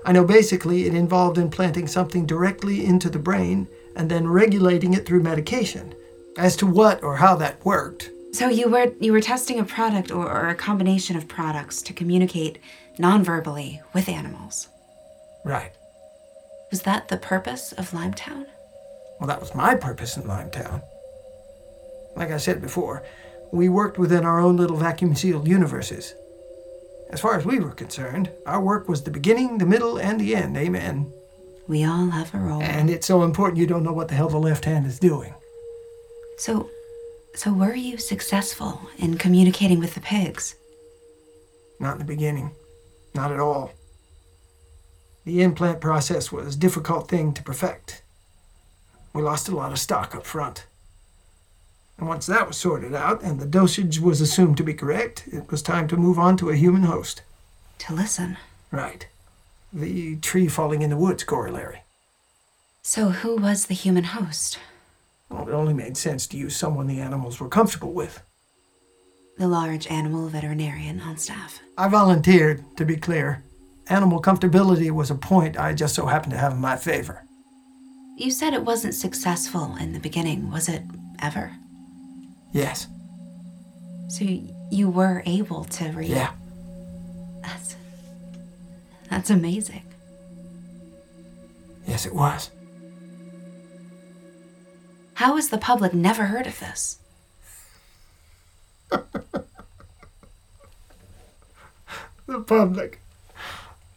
I 0.04 0.12
know 0.12 0.24
basically 0.24 0.86
it 0.86 0.94
involved 0.94 1.38
implanting 1.38 1.86
something 1.86 2.26
directly 2.26 2.84
into 2.84 3.08
the 3.10 3.18
brain 3.18 3.68
and 3.94 4.10
then 4.10 4.26
regulating 4.28 4.94
it 4.94 5.06
through 5.06 5.22
medication. 5.22 5.94
As 6.36 6.56
to 6.56 6.66
what 6.66 7.02
or 7.02 7.16
how 7.16 7.36
that 7.36 7.64
worked, 7.64 8.10
So 8.32 8.48
you 8.48 8.68
were 8.68 8.92
you 9.00 9.12
were 9.12 9.20
testing 9.20 9.58
a 9.60 9.64
product 9.64 10.10
or, 10.10 10.28
or 10.28 10.48
a 10.48 10.54
combination 10.54 11.16
of 11.16 11.28
products 11.28 11.80
to 11.82 11.92
communicate 11.92 12.58
non-verbally 12.98 13.80
with 13.92 14.08
animals. 14.08 14.68
right. 15.44 15.72
Was 16.70 16.82
that 16.82 17.06
the 17.06 17.16
purpose 17.18 17.70
of 17.72 17.90
Limetown? 17.92 18.46
Well, 19.20 19.28
that 19.28 19.38
was 19.40 19.54
my 19.54 19.76
purpose 19.76 20.16
in 20.16 20.24
Limetown. 20.24 20.82
Like 22.16 22.32
I 22.32 22.38
said 22.38 22.60
before, 22.60 23.04
we 23.52 23.68
worked 23.68 23.96
within 23.96 24.24
our 24.24 24.40
own 24.40 24.56
little 24.56 24.76
vacuum 24.76 25.14
sealed 25.14 25.46
universes. 25.46 26.14
As 27.10 27.20
far 27.20 27.36
as 27.38 27.44
we 27.44 27.60
were 27.60 27.70
concerned, 27.70 28.30
our 28.46 28.60
work 28.60 28.88
was 28.88 29.02
the 29.04 29.12
beginning, 29.12 29.58
the 29.58 29.66
middle, 29.66 29.98
and 29.98 30.20
the 30.20 30.34
end. 30.34 30.56
Amen. 30.56 31.12
We 31.68 31.84
all 31.84 32.10
have 32.10 32.34
a 32.34 32.38
role. 32.38 32.60
And 32.62 32.90
it's 32.90 33.06
so 33.06 33.22
important 33.22 33.58
you 33.58 33.68
don't 33.68 33.84
know 33.84 33.92
what 33.92 34.08
the 34.08 34.14
hell 34.16 34.28
the 34.28 34.38
left 34.38 34.64
hand 34.64 34.84
is 34.86 34.98
doing. 34.98 35.32
So 36.38 36.70
so 37.34 37.52
were 37.52 37.74
you 37.74 37.98
successful 37.98 38.88
in 38.96 39.18
communicating 39.18 39.80
with 39.80 39.94
the 39.94 40.00
pigs? 40.00 40.54
Not 41.80 41.94
in 41.94 41.98
the 41.98 42.04
beginning. 42.04 42.52
Not 43.12 43.32
at 43.32 43.40
all. 43.40 43.72
The 45.24 45.42
implant 45.42 45.80
process 45.80 46.30
was 46.30 46.54
a 46.54 46.58
difficult 46.58 47.08
thing 47.08 47.32
to 47.34 47.42
perfect. 47.42 48.02
We 49.12 49.22
lost 49.22 49.48
a 49.48 49.56
lot 49.56 49.72
of 49.72 49.78
stock 49.78 50.14
up 50.14 50.24
front. 50.24 50.66
And 51.98 52.08
once 52.08 52.26
that 52.26 52.46
was 52.46 52.56
sorted 52.56 52.94
out 52.94 53.22
and 53.22 53.40
the 53.40 53.46
dosage 53.46 54.00
was 54.00 54.20
assumed 54.20 54.56
to 54.58 54.64
be 54.64 54.74
correct, 54.74 55.24
it 55.32 55.50
was 55.50 55.62
time 55.62 55.88
to 55.88 55.96
move 55.96 56.18
on 56.18 56.36
to 56.38 56.50
a 56.50 56.56
human 56.56 56.82
host. 56.82 57.22
To 57.78 57.94
listen. 57.94 58.36
Right. 58.70 59.06
the 59.72 60.16
tree 60.16 60.46
falling 60.48 60.82
in 60.82 60.90
the 60.90 60.96
woods 60.96 61.24
corollary. 61.24 61.82
So, 62.82 63.10
who 63.10 63.36
was 63.36 63.66
the 63.66 63.74
human 63.74 64.04
host? 64.04 64.58
Well, 65.34 65.48
it 65.48 65.52
only 65.52 65.74
made 65.74 65.96
sense 65.96 66.28
to 66.28 66.36
use 66.36 66.54
someone 66.54 66.86
the 66.86 67.00
animals 67.00 67.40
were 67.40 67.48
comfortable 67.48 67.92
with. 67.92 68.22
The 69.36 69.48
large 69.48 69.88
animal 69.88 70.28
veterinarian 70.28 71.00
on 71.00 71.16
staff. 71.16 71.58
I 71.76 71.88
volunteered, 71.88 72.64
to 72.76 72.84
be 72.84 72.96
clear. 72.96 73.42
Animal 73.88 74.22
comfortability 74.22 74.92
was 74.92 75.10
a 75.10 75.16
point 75.16 75.58
I 75.58 75.74
just 75.74 75.96
so 75.96 76.06
happened 76.06 76.32
to 76.32 76.38
have 76.38 76.52
in 76.52 76.60
my 76.60 76.76
favor. 76.76 77.24
You 78.16 78.30
said 78.30 78.54
it 78.54 78.64
wasn't 78.64 78.94
successful 78.94 79.74
in 79.80 79.92
the 79.92 79.98
beginning, 79.98 80.52
was 80.52 80.68
it 80.68 80.82
ever? 81.20 81.50
Yes. 82.52 82.86
So 84.08 84.24
you 84.70 84.88
were 84.88 85.24
able 85.26 85.64
to 85.64 85.88
read? 85.90 86.10
Yeah. 86.10 86.30
That's. 87.42 87.74
That's 89.10 89.30
amazing. 89.30 89.82
Yes, 91.88 92.06
it 92.06 92.14
was. 92.14 92.50
How 95.14 95.36
has 95.36 95.48
the 95.48 95.58
public 95.58 95.94
never 95.94 96.26
heard 96.26 96.46
of 96.46 96.58
this? 96.60 96.98
the 102.26 102.40
public. 102.40 103.00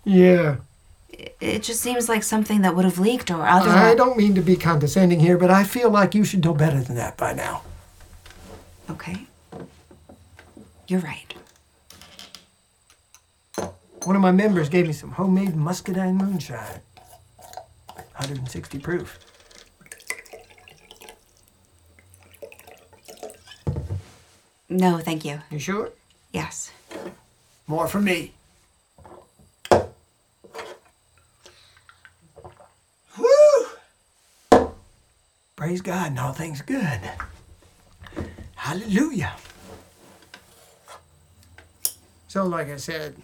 Yeah. 0.04 0.58
It 1.10 1.64
just 1.64 1.82
seems 1.82 2.08
like 2.08 2.24
something 2.24 2.62
that 2.62 2.76
would 2.76 2.86
have 2.86 3.00
leaked 3.00 3.32
or 3.32 3.48
otherwise. 3.48 3.76
I 3.76 3.96
don't 3.96 4.18
mean 4.18 4.36
to 4.36 4.42
be 4.42 4.56
condescending 4.56 5.20
here, 5.20 5.38
but 5.38 5.50
I 5.50 5.64
feel 5.64 5.90
like 5.90 6.14
you 6.14 6.24
should 6.24 6.44
know 6.44 6.54
better 6.54 6.80
than 6.80 6.96
that 6.96 7.18
by 7.18 7.34
now. 7.34 7.64
Okay. 8.90 9.26
You're 10.88 11.02
right. 11.02 11.34
One 14.04 14.16
of 14.16 14.22
my 14.22 14.32
members 14.32 14.70
gave 14.70 14.88
me 14.88 14.94
some 14.94 15.12
homemade 15.12 15.56
muscadine 15.56 16.16
moonshine. 16.16 16.80
160 17.88 18.80
proof. 18.80 19.20
No, 24.70 24.98
thank 24.98 25.24
you. 25.24 25.42
You 25.50 25.60
sure? 25.60 25.92
Yes. 26.34 26.72
More 27.68 27.88
for 27.88 28.02
me. 28.02 28.34
Woo! 33.18 34.70
Praise 35.56 35.82
God 35.82 36.08
and 36.08 36.20
all 36.20 36.34
things 36.34 36.62
good. 36.62 37.00
Hallelujah. 38.56 39.34
So, 42.28 42.46
like 42.46 42.70
I 42.70 42.78
said, 42.78 43.16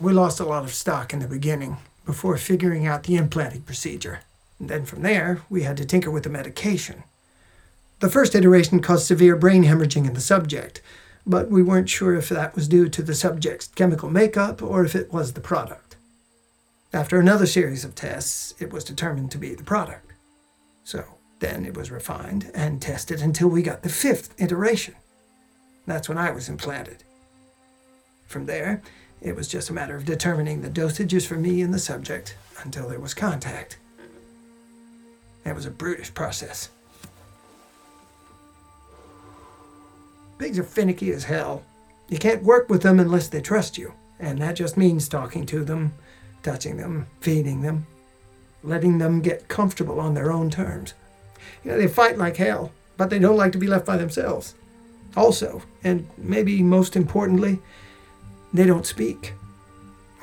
we 0.00 0.12
lost 0.12 0.40
a 0.40 0.44
lot 0.44 0.64
of 0.64 0.72
stock 0.72 1.12
in 1.12 1.18
the 1.18 1.28
beginning 1.28 1.76
before 2.06 2.36
figuring 2.38 2.86
out 2.86 3.04
the 3.04 3.16
implanting 3.16 3.62
procedure. 3.62 4.20
And 4.58 4.68
then 4.68 4.84
from 4.84 5.02
there, 5.02 5.42
we 5.50 5.62
had 5.62 5.76
to 5.78 5.84
tinker 5.84 6.10
with 6.10 6.24
the 6.24 6.30
medication. 6.30 7.04
The 8.00 8.10
first 8.10 8.34
iteration 8.34 8.80
caused 8.80 9.06
severe 9.06 9.36
brain 9.36 9.64
hemorrhaging 9.64 10.06
in 10.06 10.14
the 10.14 10.20
subject, 10.20 10.82
but 11.26 11.50
we 11.50 11.62
weren't 11.62 11.88
sure 11.88 12.14
if 12.14 12.28
that 12.28 12.54
was 12.54 12.68
due 12.68 12.88
to 12.88 13.02
the 13.02 13.14
subject's 13.14 13.68
chemical 13.68 14.10
makeup 14.10 14.62
or 14.62 14.84
if 14.84 14.94
it 14.94 15.12
was 15.12 15.32
the 15.32 15.40
product. 15.40 15.96
After 16.92 17.18
another 17.18 17.46
series 17.46 17.84
of 17.84 17.94
tests, 17.94 18.54
it 18.60 18.72
was 18.72 18.84
determined 18.84 19.30
to 19.32 19.38
be 19.38 19.54
the 19.54 19.64
product. 19.64 20.12
So 20.84 21.04
then 21.40 21.64
it 21.64 21.76
was 21.76 21.90
refined 21.90 22.50
and 22.54 22.80
tested 22.80 23.20
until 23.20 23.48
we 23.48 23.62
got 23.62 23.82
the 23.82 23.88
fifth 23.88 24.34
iteration. 24.40 24.94
That's 25.86 26.08
when 26.08 26.18
I 26.18 26.30
was 26.30 26.48
implanted. 26.48 27.04
From 28.26 28.46
there, 28.46 28.82
it 29.20 29.34
was 29.34 29.48
just 29.48 29.70
a 29.70 29.72
matter 29.72 29.96
of 29.96 30.04
determining 30.04 30.60
the 30.62 30.70
dosages 30.70 31.26
for 31.26 31.36
me 31.36 31.62
and 31.62 31.72
the 31.72 31.78
subject 31.78 32.36
until 32.62 32.88
there 32.88 33.00
was 33.00 33.14
contact. 33.14 33.78
That 35.44 35.54
was 35.54 35.66
a 35.66 35.70
brutish 35.70 36.12
process. 36.12 36.70
Pigs 40.38 40.58
are 40.58 40.64
finicky 40.64 41.12
as 41.12 41.24
hell. 41.24 41.62
You 42.08 42.18
can't 42.18 42.42
work 42.42 42.68
with 42.68 42.82
them 42.82 42.98
unless 42.98 43.28
they 43.28 43.40
trust 43.40 43.78
you, 43.78 43.94
and 44.18 44.40
that 44.40 44.56
just 44.56 44.76
means 44.76 45.08
talking 45.08 45.46
to 45.46 45.64
them, 45.64 45.94
touching 46.42 46.76
them, 46.76 47.06
feeding 47.20 47.62
them, 47.62 47.86
letting 48.62 48.98
them 48.98 49.20
get 49.20 49.48
comfortable 49.48 50.00
on 50.00 50.14
their 50.14 50.32
own 50.32 50.50
terms. 50.50 50.94
You 51.62 51.70
know, 51.70 51.78
they 51.78 51.88
fight 51.88 52.18
like 52.18 52.36
hell, 52.36 52.72
but 52.96 53.10
they 53.10 53.18
don't 53.18 53.36
like 53.36 53.52
to 53.52 53.58
be 53.58 53.66
left 53.66 53.86
by 53.86 53.96
themselves. 53.96 54.54
Also, 55.16 55.62
and 55.82 56.08
maybe 56.18 56.62
most 56.62 56.96
importantly, 56.96 57.60
they 58.52 58.66
don't 58.66 58.86
speak, 58.86 59.34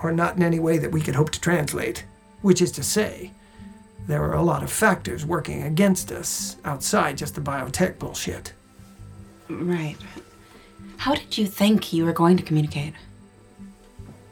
or 0.03 0.11
not 0.11 0.35
in 0.35 0.43
any 0.43 0.59
way 0.59 0.77
that 0.77 0.91
we 0.91 1.01
could 1.01 1.15
hope 1.15 1.29
to 1.31 1.41
translate, 1.41 2.05
which 2.41 2.61
is 2.61 2.71
to 2.73 2.83
say, 2.83 3.31
there 4.07 4.23
are 4.23 4.35
a 4.35 4.41
lot 4.43 4.63
of 4.63 4.71
factors 4.71 5.25
working 5.25 5.63
against 5.63 6.11
us 6.11 6.57
outside 6.65 7.17
just 7.17 7.35
the 7.35 7.41
biotech 7.41 7.99
bullshit. 7.99 8.53
Right. 9.49 9.97
How 10.97 11.15
did 11.15 11.37
you 11.37 11.47
think 11.47 11.93
you 11.93 12.05
were 12.05 12.13
going 12.13 12.37
to 12.37 12.43
communicate? 12.43 12.93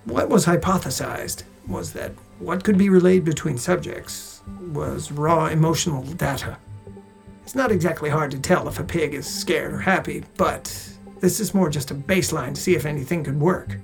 What 0.05 0.29
was 0.29 0.45
hypothesized 0.45 1.43
was 1.67 1.93
that 1.93 2.12
what 2.39 2.63
could 2.63 2.77
be 2.77 2.89
relayed 2.89 3.25
between 3.25 3.58
subjects 3.58 4.41
was 4.71 5.12
raw 5.12 5.47
emotional 5.47 6.03
data. 6.03 6.58
It's 7.43 7.55
not 7.55 7.71
exactly 7.71 8.10
hard 8.10 8.32
to 8.32 8.39
tell 8.39 8.67
if 8.67 8.79
a 8.79 8.84
pig 8.84 9.13
is 9.13 9.27
scared 9.27 9.73
or 9.73 9.79
happy, 9.79 10.23
but 10.38 10.65
this 11.19 11.39
is 11.39 11.53
more 11.53 11.69
just 11.69 11.91
a 11.91 11.95
baseline 11.95 12.55
to 12.55 12.62
see 12.62 12.75
if 12.75 12.86
anything 12.86 13.23
could 13.23 13.39
work. 13.39 13.77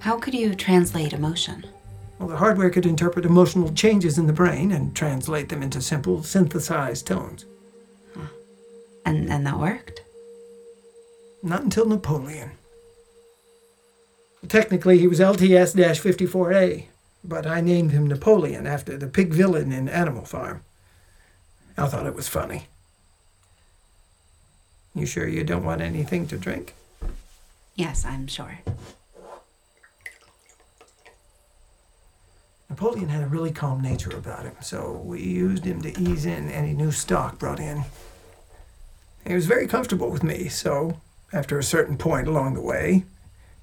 How 0.00 0.18
could 0.18 0.34
you 0.34 0.54
translate 0.54 1.12
emotion? 1.12 1.64
Well, 2.18 2.28
the 2.28 2.36
hardware 2.38 2.70
could 2.70 2.86
interpret 2.86 3.24
emotional 3.24 3.72
changes 3.72 4.16
in 4.18 4.26
the 4.26 4.32
brain 4.32 4.72
and 4.72 4.96
translate 4.96 5.48
them 5.48 5.62
into 5.62 5.82
simple, 5.82 6.22
synthesized 6.22 7.06
tones. 7.06 7.44
Huh. 8.14 8.28
And, 9.04 9.30
and 9.30 9.46
that 9.46 9.58
worked? 9.58 10.00
Not 11.42 11.62
until 11.62 11.86
Napoleon. 11.86 12.52
Technically, 14.48 14.98
he 14.98 15.06
was 15.06 15.20
LTS 15.20 15.74
54A, 15.74 16.86
but 17.22 17.46
I 17.46 17.60
named 17.60 17.92
him 17.92 18.06
Napoleon 18.06 18.66
after 18.66 18.96
the 18.96 19.08
pig 19.08 19.32
villain 19.34 19.72
in 19.72 19.88
Animal 19.88 20.24
Farm. 20.24 20.62
I 21.76 21.86
thought 21.88 22.06
it 22.06 22.14
was 22.14 22.28
funny. 22.28 22.68
You 24.94 25.04
sure 25.04 25.28
you 25.28 25.44
don't 25.44 25.64
want 25.64 25.82
anything 25.82 26.26
to 26.28 26.38
drink? 26.38 26.74
Yes, 27.74 28.06
I'm 28.06 28.26
sure. 28.26 28.60
Napoleon 32.68 33.08
had 33.08 33.22
a 33.22 33.28
really 33.28 33.52
calm 33.52 33.80
nature 33.80 34.16
about 34.16 34.44
him, 34.44 34.56
so 34.60 35.00
we 35.04 35.22
used 35.22 35.64
him 35.64 35.80
to 35.82 36.00
ease 36.00 36.26
in 36.26 36.50
any 36.50 36.72
new 36.72 36.90
stock 36.90 37.38
brought 37.38 37.60
in. 37.60 37.84
He 39.26 39.34
was 39.34 39.46
very 39.46 39.66
comfortable 39.66 40.10
with 40.10 40.22
me, 40.22 40.48
so 40.48 41.00
after 41.32 41.58
a 41.58 41.64
certain 41.64 41.96
point 41.96 42.26
along 42.28 42.54
the 42.54 42.60
way, 42.60 43.04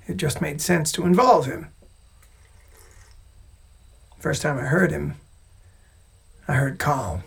it 0.07 0.17
just 0.17 0.41
made 0.41 0.61
sense 0.61 0.91
to 0.93 1.05
involve 1.05 1.45
him. 1.45 1.67
First 4.19 4.41
time 4.41 4.57
I 4.57 4.63
heard 4.63 4.91
him, 4.91 5.15
I 6.47 6.53
heard 6.53 6.79
calm. 6.79 7.23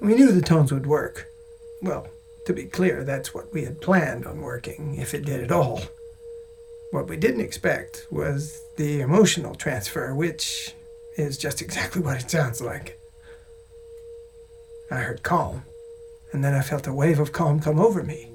We 0.00 0.14
knew 0.14 0.32
the 0.32 0.42
tones 0.42 0.72
would 0.72 0.86
work. 0.86 1.26
Well, 1.80 2.08
to 2.46 2.52
be 2.52 2.64
clear, 2.64 3.04
that's 3.04 3.32
what 3.32 3.52
we 3.52 3.64
had 3.64 3.80
planned 3.80 4.26
on 4.26 4.40
working, 4.40 4.96
if 4.96 5.14
it 5.14 5.24
did 5.24 5.42
at 5.42 5.52
all. 5.52 5.80
What 6.92 7.08
we 7.08 7.16
didn't 7.16 7.40
expect 7.40 8.06
was 8.10 8.60
the 8.76 9.00
emotional 9.00 9.54
transfer, 9.54 10.14
which 10.14 10.74
is 11.16 11.38
just 11.38 11.62
exactly 11.62 12.02
what 12.02 12.20
it 12.20 12.30
sounds 12.30 12.60
like. 12.60 13.00
I 14.90 14.96
heard 14.96 15.22
calm, 15.22 15.62
and 16.32 16.44
then 16.44 16.52
I 16.52 16.60
felt 16.60 16.86
a 16.86 16.92
wave 16.92 17.18
of 17.18 17.32
calm 17.32 17.60
come 17.60 17.80
over 17.80 18.02
me. 18.02 18.28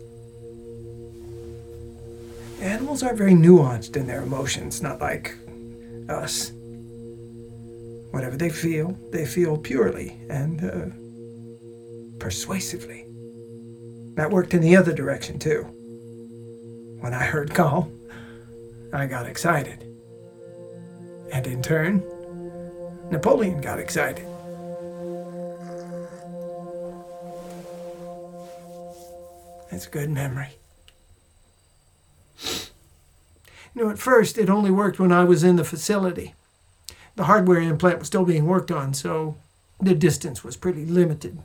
Animals 2.59 3.03
are 3.03 3.13
very 3.13 3.33
nuanced 3.33 3.95
in 3.95 4.07
their 4.07 4.23
emotions, 4.23 4.81
not 4.81 4.99
like 4.99 5.35
us. 6.09 6.51
Whatever 8.09 8.37
they 8.37 8.49
feel, 8.49 8.97
they 9.11 9.27
feel 9.27 9.59
purely 9.59 10.19
and 10.31 10.63
uh, 10.65 12.17
persuasively. 12.17 13.05
That 14.15 14.31
worked 14.31 14.55
in 14.55 14.61
the 14.61 14.75
other 14.75 14.93
direction, 14.93 15.37
too. 15.37 15.61
When 17.01 17.13
I 17.13 17.23
heard 17.23 17.53
calm, 17.53 17.93
I 18.93 19.05
got 19.05 19.25
excited. 19.25 19.83
And 21.31 21.45
in 21.45 21.61
turn, 21.61 22.03
Napoleon 23.11 23.61
got 23.61 23.79
excited. 23.79 24.25
That's 29.69 29.87
a 29.87 29.89
good 29.89 30.09
memory. 30.09 30.49
You 33.75 33.83
know, 33.83 33.89
at 33.89 33.99
first, 33.99 34.37
it 34.37 34.49
only 34.49 34.71
worked 34.71 34.99
when 34.99 35.11
I 35.11 35.23
was 35.23 35.43
in 35.43 35.57
the 35.57 35.63
facility. 35.63 36.33
The 37.15 37.25
hardware 37.25 37.61
implant 37.61 37.99
was 37.99 38.07
still 38.07 38.25
being 38.25 38.45
worked 38.45 38.71
on, 38.71 38.93
so 38.93 39.37
the 39.79 39.93
distance 39.93 40.43
was 40.43 40.57
pretty 40.57 40.85
limited. 40.85 41.39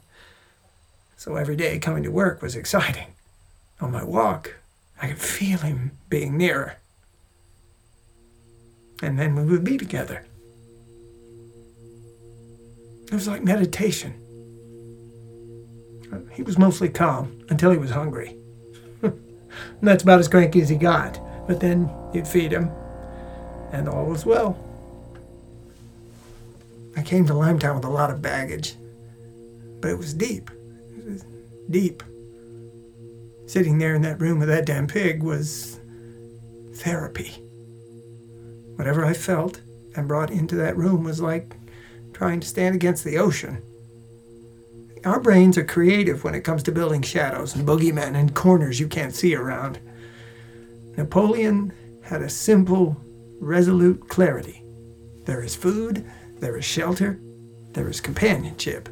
So 1.16 1.36
every 1.36 1.56
day 1.56 1.78
coming 1.78 2.02
to 2.04 2.10
work 2.10 2.40
was 2.40 2.56
exciting. 2.56 3.08
On 3.80 3.90
my 3.90 4.04
walk, 4.04 4.54
I 5.00 5.08
could 5.08 5.18
feel 5.18 5.58
him 5.58 5.92
being 6.08 6.36
nearer. 6.36 6.76
And 9.02 9.18
then 9.18 9.34
we 9.34 9.44
would 9.44 9.64
be 9.64 9.76
together. 9.76 10.24
It 13.06 13.12
was 13.12 13.28
like 13.28 13.44
meditation. 13.44 14.14
Uh, 16.10 16.20
he 16.32 16.42
was 16.42 16.56
mostly 16.56 16.88
calm 16.88 17.44
until 17.50 17.70
he 17.70 17.76
was 17.76 17.90
hungry. 17.90 18.36
and 19.02 19.12
that's 19.82 20.02
about 20.02 20.20
as 20.20 20.28
cranky 20.28 20.62
as 20.62 20.70
he 20.70 20.76
got. 20.76 21.20
But 21.46 21.60
then 21.60 21.90
you'd 22.14 22.28
feed 22.28 22.52
him, 22.52 22.70
and 23.72 23.88
all 23.88 24.06
was 24.06 24.24
well. 24.24 24.56
I 26.96 27.02
came 27.02 27.26
to 27.26 27.32
Limetown 27.32 27.74
with 27.74 27.84
a 27.84 27.90
lot 27.90 28.10
of 28.10 28.22
baggage, 28.22 28.76
but 29.80 29.90
it 29.90 29.98
was 29.98 30.14
deep. 30.14 30.50
It 30.96 31.04
was 31.04 31.24
deep. 31.68 32.02
Sitting 33.46 33.78
there 33.78 33.94
in 33.94 34.02
that 34.02 34.20
room 34.20 34.38
with 34.38 34.48
that 34.48 34.66
damn 34.66 34.86
pig 34.86 35.22
was 35.22 35.80
therapy. 36.76 37.41
Whatever 38.76 39.04
I 39.04 39.14
felt 39.14 39.60
and 39.94 40.08
brought 40.08 40.30
into 40.30 40.56
that 40.56 40.76
room 40.76 41.04
was 41.04 41.20
like 41.20 41.56
trying 42.12 42.40
to 42.40 42.48
stand 42.48 42.74
against 42.74 43.04
the 43.04 43.18
ocean. 43.18 43.62
Our 45.04 45.18
brains 45.18 45.58
are 45.58 45.64
creative 45.64 46.22
when 46.22 46.34
it 46.34 46.44
comes 46.44 46.62
to 46.64 46.72
building 46.72 47.02
shadows 47.02 47.56
and 47.56 47.66
boogeymen 47.66 48.14
and 48.14 48.34
corners 48.34 48.78
you 48.78 48.86
can't 48.86 49.14
see 49.14 49.34
around. 49.34 49.80
Napoleon 50.96 51.72
had 52.02 52.22
a 52.22 52.28
simple, 52.28 52.96
resolute 53.40 54.08
clarity. 54.08 54.62
There 55.24 55.42
is 55.42 55.56
food, 55.56 56.04
there 56.38 56.56
is 56.56 56.64
shelter, 56.64 57.20
there 57.72 57.88
is 57.88 58.00
companionship. 58.00 58.88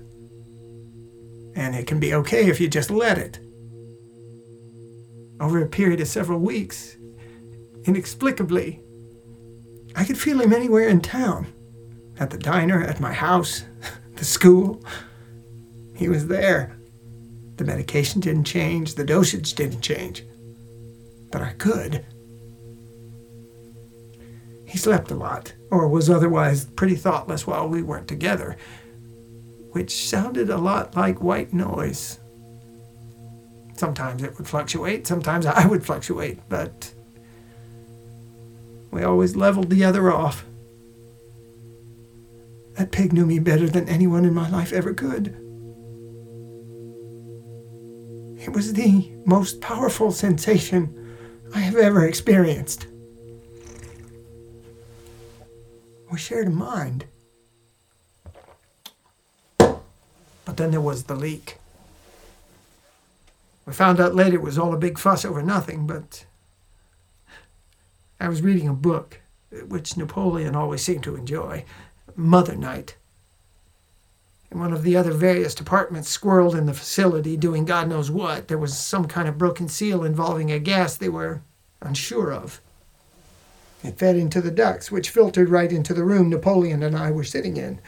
And 1.55 1.75
it 1.75 1.87
can 1.87 2.01
be 2.01 2.15
okay 2.15 2.49
if 2.49 2.61
you 2.61 2.69
just 2.69 2.91
let 2.91 3.19
it. 3.19 3.39
Over 5.41 5.63
a 5.63 5.69
period 5.69 6.01
of 6.01 6.09
several 6.09 6.41
weeks, 6.41 6.97
inexplicably, 7.85 8.83
I 9.97 10.05
could 10.05 10.19
feel 10.19 10.41
him 10.41 10.53
anywhere 10.53 10.89
in 10.89 11.01
town 11.01 11.53
at 12.19 12.31
the 12.31 12.39
diner, 12.39 12.83
at 12.83 13.01
my 13.01 13.13
house, 13.13 13.65
the 14.17 14.25
school. 14.25 14.85
He 15.97 16.09
was 16.09 16.29
there. 16.29 16.77
The 17.57 17.65
medication 17.65 18.21
didn't 18.21 18.45
change, 18.45 18.95
the 18.95 19.05
dosage 19.05 19.55
didn't 19.55 19.81
change. 19.81 20.25
But 21.31 21.43
I 21.43 21.53
could. 21.53 22.05
He 24.67 24.79
slept 24.79 25.11
a 25.11 25.17
lot, 25.17 25.53
or 25.71 25.89
was 25.89 26.09
otherwise 26.09 26.65
pretty 26.65 26.95
thoughtless 26.95 27.47
while 27.47 27.69
we 27.69 27.83
weren't 27.83 28.09
together, 28.09 28.57
which 29.73 30.09
sounded 30.09 30.49
a 30.49 30.57
lot 30.57 30.97
like 30.97 31.21
white 31.21 31.53
noise. 31.53 32.21
Sometimes 33.77 34.23
it 34.23 34.37
would 34.39 34.47
fluctuate, 34.47 35.07
sometimes 35.07 35.45
I 35.47 35.67
would 35.67 35.85
fluctuate, 35.85 36.39
but 36.49 36.95
we 38.91 39.03
always 39.03 39.37
leveled 39.37 39.71
the 39.71 39.85
other 39.85 40.13
off. 40.13 40.45
That 42.75 42.93
pig 42.93 43.13
knew 43.13 43.27
me 43.27 43.39
better 43.39 43.69
than 43.69 43.89
anyone 43.89 44.25
in 44.25 44.35
my 44.35 44.49
life 44.49 44.73
ever 44.73 44.95
could. 44.95 45.37
It 48.41 48.53
was 48.55 48.73
the 48.73 49.13
most 49.27 49.61
powerful 49.61 50.13
sensation 50.13 51.17
I 51.55 51.61
have 51.61 51.77
ever 51.77 52.07
experienced. 52.07 52.87
We 56.11 56.19
shared 56.19 56.47
a 56.47 56.51
mind. 56.51 57.05
But 59.59 60.57
then 60.57 60.71
there 60.71 60.81
was 60.81 61.05
the 61.05 61.15
leak. 61.15 61.59
We 63.67 63.73
found 63.73 64.01
out 64.01 64.15
later 64.15 64.37
it 64.37 64.43
was 64.43 64.59
all 64.59 64.75
a 64.75 64.79
big 64.79 64.99
fuss 64.99 65.25
over 65.25 65.43
nothing, 65.43 65.87
but 65.87 66.25
I 68.21 68.29
was 68.29 68.43
reading 68.43 68.69
a 68.69 68.75
book, 68.75 69.21
which 69.67 69.97
Napoleon 69.97 70.55
always 70.55 70.85
seemed 70.85 71.03
to 71.05 71.17
enjoy 71.17 71.65
Mother 72.15 72.55
Night. 72.55 72.97
In 74.51 74.59
one 74.59 74.75
of 74.75 74.83
the 74.83 74.97
other 74.97 75.13
various 75.13 75.55
departments 75.55 76.17
squirreled 76.17 76.59
in 76.59 76.67
the 76.67 76.75
facility 76.75 77.37
doing 77.37 77.65
God 77.65 77.89
knows 77.89 78.11
what, 78.11 78.49
there 78.49 78.59
was 78.59 78.77
some 78.77 79.07
kind 79.07 79.27
of 79.27 79.39
broken 79.39 79.69
seal 79.69 80.05
involving 80.05 80.53
a 80.53 80.59
gas 80.59 80.97
they 80.97 81.09
were 81.09 81.41
unsure 81.81 82.33
of. 82.33 82.61
It 83.83 83.99
fed 83.99 84.17
into 84.17 84.43
the 84.43 84.51
ducts, 84.51 84.91
which 84.91 85.11
filtered 85.11 85.49
right 85.49 85.73
into 85.73 85.95
the 85.95 86.05
room 86.05 86.29
Napoleon 86.29 86.83
and 86.83 86.97
I 86.97 87.11
were 87.11 87.25
sitting 87.25 87.57
in. 87.57 87.81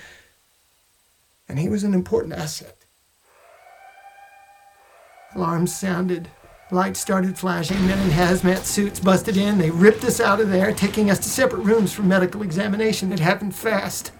And 1.47 1.59
he 1.59 1.69
was 1.69 1.85
an 1.85 1.93
important 1.93 2.33
asset. 2.33 2.77
Alarms 5.35 5.75
sounded. 5.75 6.29
Lights 6.73 7.01
started 7.01 7.37
flashing. 7.37 7.87
Men 7.87 7.99
in 7.99 8.09
hazmat 8.09 8.65
suits 8.65 8.99
busted 8.99 9.37
in. 9.37 9.59
They 9.59 9.71
ripped 9.71 10.05
us 10.05 10.21
out 10.21 10.41
of 10.41 10.49
there, 10.49 10.73
taking 10.73 11.11
us 11.11 11.19
to 11.19 11.29
separate 11.29 11.67
rooms 11.67 11.93
for 11.93 12.01
medical 12.01 12.41
examination. 12.41 13.13
It 13.13 13.19
happened 13.19 13.55
fast. 13.55 14.11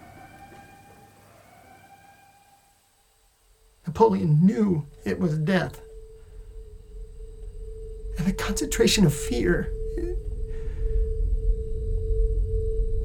Napoleon 3.87 4.45
knew 4.45 4.85
it 5.03 5.19
was 5.19 5.39
death. 5.39 5.81
And 8.19 8.27
the 8.27 8.33
concentration 8.33 9.03
of 9.03 9.15
fear. 9.15 9.73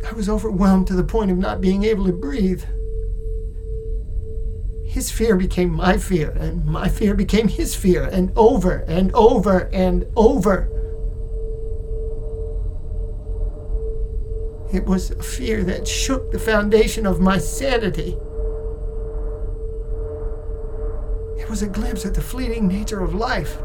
I 0.07 0.13
was 0.13 0.29
overwhelmed 0.29 0.89
to 0.89 0.95
the 0.95 1.05
point 1.05 1.31
of 1.31 1.39
not 1.39 1.63
being 1.63 1.85
able 1.85 2.05
to 2.05 2.13
breathe. 2.13 2.65
His 4.89 5.11
fear 5.11 5.37
became 5.37 5.71
my 5.75 5.99
fear, 5.99 6.31
and 6.31 6.65
my 6.65 6.89
fear 6.89 7.15
became 7.15 7.47
his 7.47 7.75
fear, 7.75 8.05
and 8.05 8.33
over 8.35 8.79
and 8.89 9.15
over 9.15 9.69
and 9.71 10.07
over. 10.17 10.67
It 14.73 14.87
was 14.87 15.11
a 15.11 15.23
fear 15.23 15.63
that 15.65 15.87
shook 15.87 16.33
the 16.33 16.39
foundation 16.39 17.07
of 17.07 17.21
my 17.21 17.37
sanity. 17.37 18.17
It 21.39 21.51
was 21.51 21.63
a 21.63 21.69
glimpse 21.69 22.07
at 22.07 22.15
the 22.15 22.23
fleeting 22.23 22.67
nature 22.67 23.03
of 23.05 23.15
life. 23.15 23.59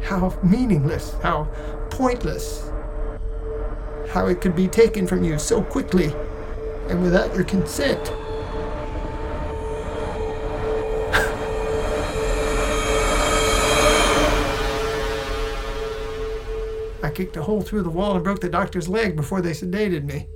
How 0.00 0.34
meaningless, 0.42 1.14
how 1.22 1.44
pointless, 1.90 2.70
how 4.08 4.28
it 4.28 4.40
could 4.40 4.56
be 4.56 4.66
taken 4.66 5.06
from 5.06 5.22
you 5.22 5.38
so 5.38 5.62
quickly 5.62 6.10
and 6.88 7.02
without 7.02 7.34
your 7.34 7.44
consent. 7.44 8.10
Kicked 17.16 17.36
a 17.38 17.42
hole 17.42 17.62
through 17.62 17.80
the 17.82 17.88
wall 17.88 18.14
and 18.14 18.22
broke 18.22 18.42
the 18.42 18.48
doctor's 18.48 18.90
leg 18.90 19.16
before 19.16 19.40
they 19.40 19.52
sedated 19.52 20.04
me. 20.04 20.28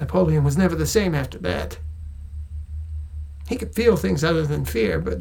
Napoleon 0.00 0.42
was 0.44 0.56
never 0.56 0.74
the 0.74 0.86
same 0.86 1.14
after 1.14 1.36
that. 1.40 1.78
He 3.48 3.56
could 3.56 3.74
feel 3.74 3.98
things 3.98 4.24
other 4.24 4.46
than 4.46 4.64
fear, 4.64 4.98
but 4.98 5.18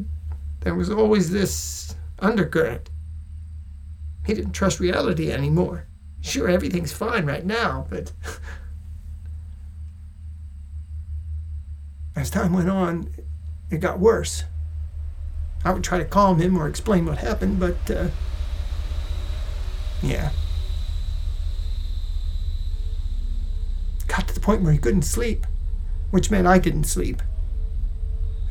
there 0.62 0.74
was 0.74 0.90
always 0.90 1.32
this 1.32 1.94
undercurrent. 2.20 2.90
He 4.26 4.36
didn't 4.36 4.54
trust 4.54 4.80
reality 4.80 5.30
anymore. 5.30 5.86
Sure, 6.22 6.48
everything's 6.48 6.94
fine 6.94 7.26
right 7.26 7.46
now, 7.46 7.88
but. 7.90 8.14
As 12.16 12.30
time 12.30 12.54
went 12.54 12.70
on, 12.70 13.10
it 13.70 13.80
got 13.80 14.00
worse. 14.00 14.46
I 15.64 15.72
would 15.72 15.84
try 15.84 15.98
to 16.00 16.06
calm 16.06 16.40
him 16.40 16.58
or 16.58 16.68
explain 16.68 17.06
what 17.06 17.20
happened, 17.20 17.60
but. 17.60 17.90
Uh, 17.90 18.08
yeah. 20.02 20.32
Got 24.08 24.28
to 24.28 24.34
the 24.34 24.40
point 24.40 24.62
where 24.62 24.74
he 24.74 24.80
couldn't 24.80 25.04
sleep, 25.04 25.46
which 26.10 26.32
meant 26.32 26.48
I 26.48 26.60
couldn't 26.60 26.86
sleep. 26.86 27.22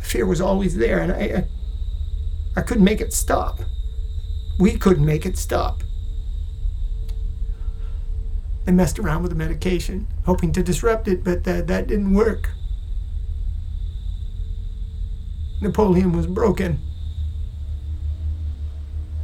Fear 0.01 0.27
was 0.27 0.41
always 0.41 0.77
there, 0.77 1.01
and 1.01 1.13
I, 1.13 1.17
I, 1.17 1.45
I 2.57 2.63
couldn't 2.63 2.85
make 2.85 3.01
it 3.01 3.13
stop. 3.13 3.61
We 4.59 4.79
couldn't 4.79 5.05
make 5.05 5.27
it 5.27 5.37
stop. 5.37 5.83
They 8.65 8.73
messed 8.73 8.99
around 8.99 9.23
with 9.23 9.33
the 9.33 9.39
medication, 9.39 10.07
hoping 10.25 10.53
to 10.53 10.63
disrupt 10.63 11.09
it, 11.09 11.25
but 11.25 11.45
that, 11.45 11.67
that 11.67 11.87
didn't 11.89 12.15
work. 12.15 12.51
Napoleon 15.61 16.13
was 16.13 16.27
broken. 16.27 16.81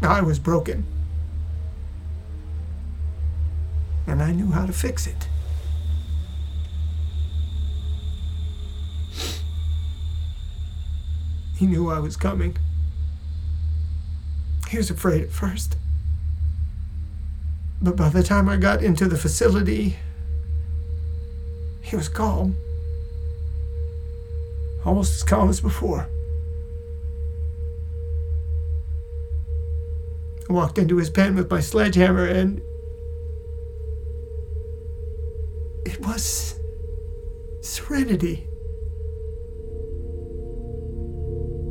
I 0.07 0.21
was 0.21 0.39
broken. 0.39 0.87
And 4.07 4.23
I 4.23 4.33
knew 4.33 4.53
how 4.53 4.67
to 4.67 4.73
fix 4.73 5.07
it. 5.07 5.29
He 11.57 11.67
knew 11.67 11.91
I 11.91 11.99
was 11.99 12.17
coming. 12.17 12.57
He 14.69 14.77
was 14.77 14.91
afraid 14.91 15.23
at 15.23 15.31
first. 15.31 15.77
But 17.81 17.97
by 17.97 18.09
the 18.09 18.23
time 18.23 18.49
I 18.49 18.57
got 18.57 18.83
into 18.83 19.07
the 19.07 19.17
facility, 19.17 19.97
he 21.83 21.97
was 21.97 22.09
calm. 22.09 22.55
Almost 24.85 25.17
as 25.17 25.23
calm 25.23 25.49
as 25.49 25.61
before. 25.61 26.09
Walked 30.49 30.79
into 30.79 30.97
his 30.97 31.11
pen 31.11 31.35
with 31.35 31.51
my 31.51 31.61
sledgehammer 31.61 32.27
and. 32.27 32.61
It 35.85 36.01
was. 36.01 36.55
serenity. 37.63 38.49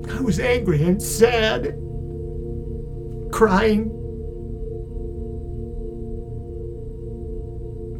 I 0.09 0.21
was 0.21 0.39
angry 0.39 0.83
and 0.83 1.01
sad, 1.01 1.77
crying. 3.31 3.91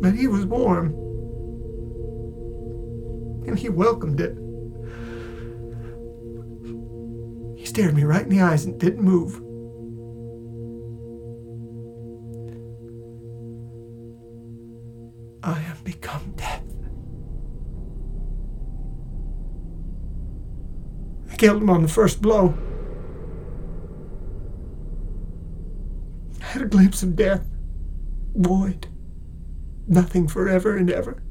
But 0.02 0.14
he 0.14 0.28
was 0.28 0.46
warm, 0.46 0.94
and 3.48 3.58
he 3.58 3.70
welcomed 3.70 4.22
it. 4.22 4.38
He 7.60 7.66
stared 7.66 7.96
me 7.96 8.04
right 8.04 8.24
in 8.24 8.30
the 8.30 8.42
eyes 8.42 8.66
and 8.66 8.80
didn't 8.80 9.02
move. 9.04 9.42
Killed 21.46 21.62
him 21.62 21.70
on 21.70 21.84
the 21.84 21.88
first 21.88 22.24
blow. 22.24 22.58
I 26.42 26.46
had 26.46 26.64
a 26.64 26.66
glimpse 26.66 27.04
of 27.04 27.16
death. 27.16 27.46
Void. 28.34 28.88
Nothing 29.88 30.28
forever 30.28 30.76
and 30.76 30.90
ever. 30.90 31.22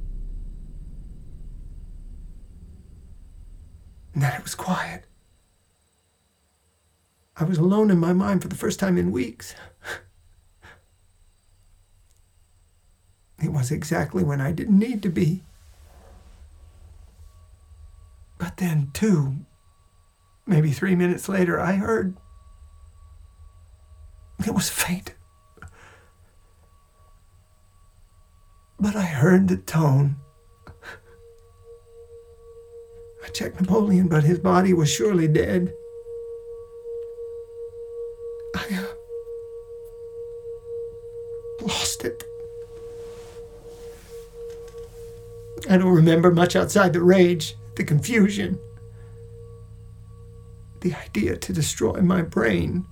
And 4.12 4.22
then 4.22 4.32
it 4.34 4.44
was 4.44 4.54
quiet. 4.54 5.06
I 7.36 7.42
was 7.42 7.58
alone 7.58 7.90
in 7.90 7.98
my 7.98 8.12
mind 8.12 8.40
for 8.40 8.46
the 8.46 8.54
first 8.54 8.78
time 8.78 8.96
in 8.96 9.10
weeks. 9.10 9.56
It 13.42 13.50
was 13.52 13.72
exactly 13.72 14.22
when 14.22 14.40
I 14.40 14.52
didn't 14.52 14.78
need 14.78 15.02
to 15.02 15.08
be. 15.08 15.42
But 18.38 18.58
then, 18.58 18.90
two, 18.94 19.44
maybe 20.46 20.70
three 20.72 20.94
minutes 20.94 21.28
later, 21.28 21.60
I 21.60 21.72
heard. 21.72 22.16
It 24.46 24.54
was 24.54 24.68
faint. 24.68 25.14
But 28.78 28.96
I 28.96 29.04
heard 29.04 29.48
the 29.48 29.56
tone. 29.56 30.16
I 33.24 33.28
checked 33.28 33.60
Napoleon, 33.60 34.08
but 34.08 34.24
his 34.24 34.38
body 34.38 34.74
was 34.74 34.90
surely 34.90 35.26
dead. 35.28 35.72
I 38.54 38.66
uh, 38.76 38.84
lost 41.62 42.04
it. 42.04 42.24
I 45.70 45.78
don't 45.78 45.94
remember 45.94 46.30
much 46.30 46.54
outside 46.54 46.92
the 46.92 47.02
rage, 47.02 47.56
the 47.76 47.84
confusion, 47.84 48.58
the 50.84 50.94
idea 50.94 51.34
to 51.34 51.52
destroy 51.52 52.02
my 52.02 52.20
brain. 52.20 52.84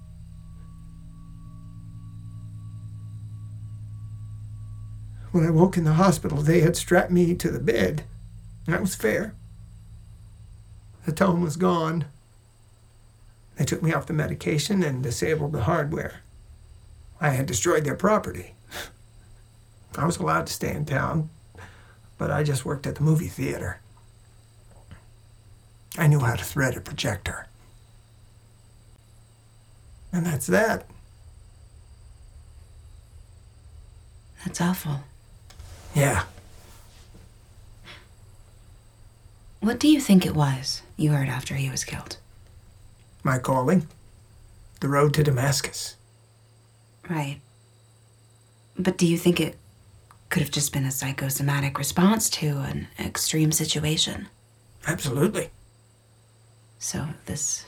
When 5.31 5.47
I 5.47 5.51
woke 5.51 5.77
in 5.77 5.85
the 5.85 5.93
hospital, 5.93 6.39
they 6.39 6.61
had 6.61 6.75
strapped 6.75 7.11
me 7.11 7.35
to 7.35 7.51
the 7.51 7.61
bed. 7.61 8.05
That 8.67 8.81
was 8.81 8.95
fair. 8.95 9.35
The 11.05 11.13
tone 11.13 11.43
was 11.43 11.57
gone. 11.57 12.07
They 13.57 13.67
took 13.67 13.83
me 13.83 13.93
off 13.93 14.07
the 14.07 14.15
medication 14.15 14.83
and 14.83 15.03
disabled 15.03 15.53
the 15.53 15.65
hardware. 15.65 16.23
I 17.21 17.31
had 17.31 17.45
destroyed 17.45 17.85
their 17.85 17.95
property. 17.95 18.55
I 19.99 20.07
was 20.07 20.17
allowed 20.17 20.47
to 20.47 20.53
stay 20.53 20.75
in 20.75 20.87
town, 20.87 21.29
but 22.17 22.31
I 22.31 22.43
just 22.43 22.65
worked 22.65 22.87
at 22.87 22.95
the 22.95 23.03
movie 23.03 23.29
theater. 23.29 23.81
I 25.99 26.07
knew 26.07 26.21
how 26.21 26.37
to 26.37 26.45
thread 26.45 26.75
a 26.75 26.81
projector. 26.81 27.49
And 30.13 30.27
that's 30.27 30.47
that. 30.49 30.87
That's 34.45 34.61
awful. 34.61 35.01
Yeah. 35.95 36.25
What 39.61 39.79
do 39.79 39.89
you 39.89 40.01
think 40.01 40.27
it 40.27 40.35
was 40.35 40.83
you 40.97 41.13
heard 41.13 41.29
after 41.29 41.55
he 41.55 41.71
was 41.71 41.85
killed? 41.85 42.17
My 43.23 43.39
calling. 43.39 43.87
The 44.81 44.89
road 44.89 45.15
to 45.15 45.23
Damascus. 45.23 45.97
Right. 47.09 47.41
But 48.77 48.99
do 48.99 49.07
you 49.07 49.17
think 49.17 49.39
it 49.39 49.57
could 50.29 50.43
have 50.43 50.51
just 50.51 50.73
been 50.73 50.87
a 50.87 50.91
psychosomatic 50.91 51.79
response 51.79 52.29
to 52.31 52.59
an 52.59 52.89
extreme 52.99 53.53
situation? 53.53 54.29
Absolutely. 54.87 55.51
So 56.79 57.07
this 57.27 57.65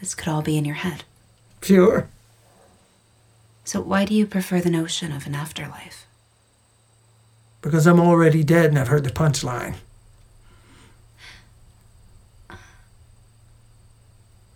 this 0.00 0.14
could 0.14 0.28
all 0.28 0.40
be 0.40 0.56
in 0.56 0.64
your 0.64 0.76
head. 0.76 1.04
Sure. 1.62 2.08
So 3.64 3.80
why 3.80 4.04
do 4.04 4.14
you 4.14 4.26
prefer 4.26 4.60
the 4.60 4.70
notion 4.70 5.12
of 5.12 5.26
an 5.26 5.34
afterlife? 5.34 6.06
Because 7.62 7.86
I'm 7.86 8.00
already 8.00 8.42
dead 8.42 8.66
and 8.70 8.78
I've 8.78 8.88
heard 8.88 9.04
the 9.04 9.10
punchline. 9.10 9.76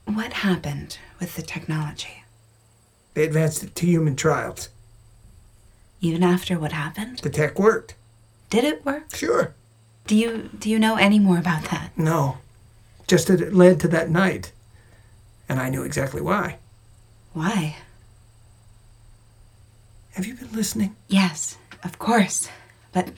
What 0.07 0.33
happened 0.33 0.99
with 1.21 1.37
the 1.37 1.43
technology? 1.43 2.25
They 3.15 3.25
advanced 3.25 3.63
it 3.63 3.75
to 3.77 3.87
human 3.87 4.17
trials. 4.17 4.69
Even 6.01 6.23
after 6.23 6.59
what 6.59 6.73
happened? 6.73 7.19
The 7.19 7.31
tech 7.31 7.59
worked. 7.59 7.95
Did 8.51 8.65
it 8.65 8.85
work? 8.85 9.15
Sure. 9.15 9.55
Do 10.07 10.15
you 10.15 10.51
do 10.59 10.69
you 10.69 10.79
know 10.79 10.97
any 10.97 11.19
more 11.19 11.39
about 11.39 11.65
that? 11.71 11.97
No. 11.97 12.39
Just 13.07 13.29
that 13.29 13.41
it 13.41 13.55
led 13.55 13.81
to 13.81 13.89
that 13.89 14.11
night. 14.11 14.53
And 15.49 15.61
I 15.61 15.69
knew 15.71 15.83
exactly 15.83 16.21
why. 16.21 16.59
Why? 17.35 17.77
Have 20.13 20.27
you 20.27 20.35
been 20.35 20.53
listening? 20.53 20.95
Yes, 21.09 21.59
of 21.83 21.99
course. 21.99 22.49
But 22.93 23.11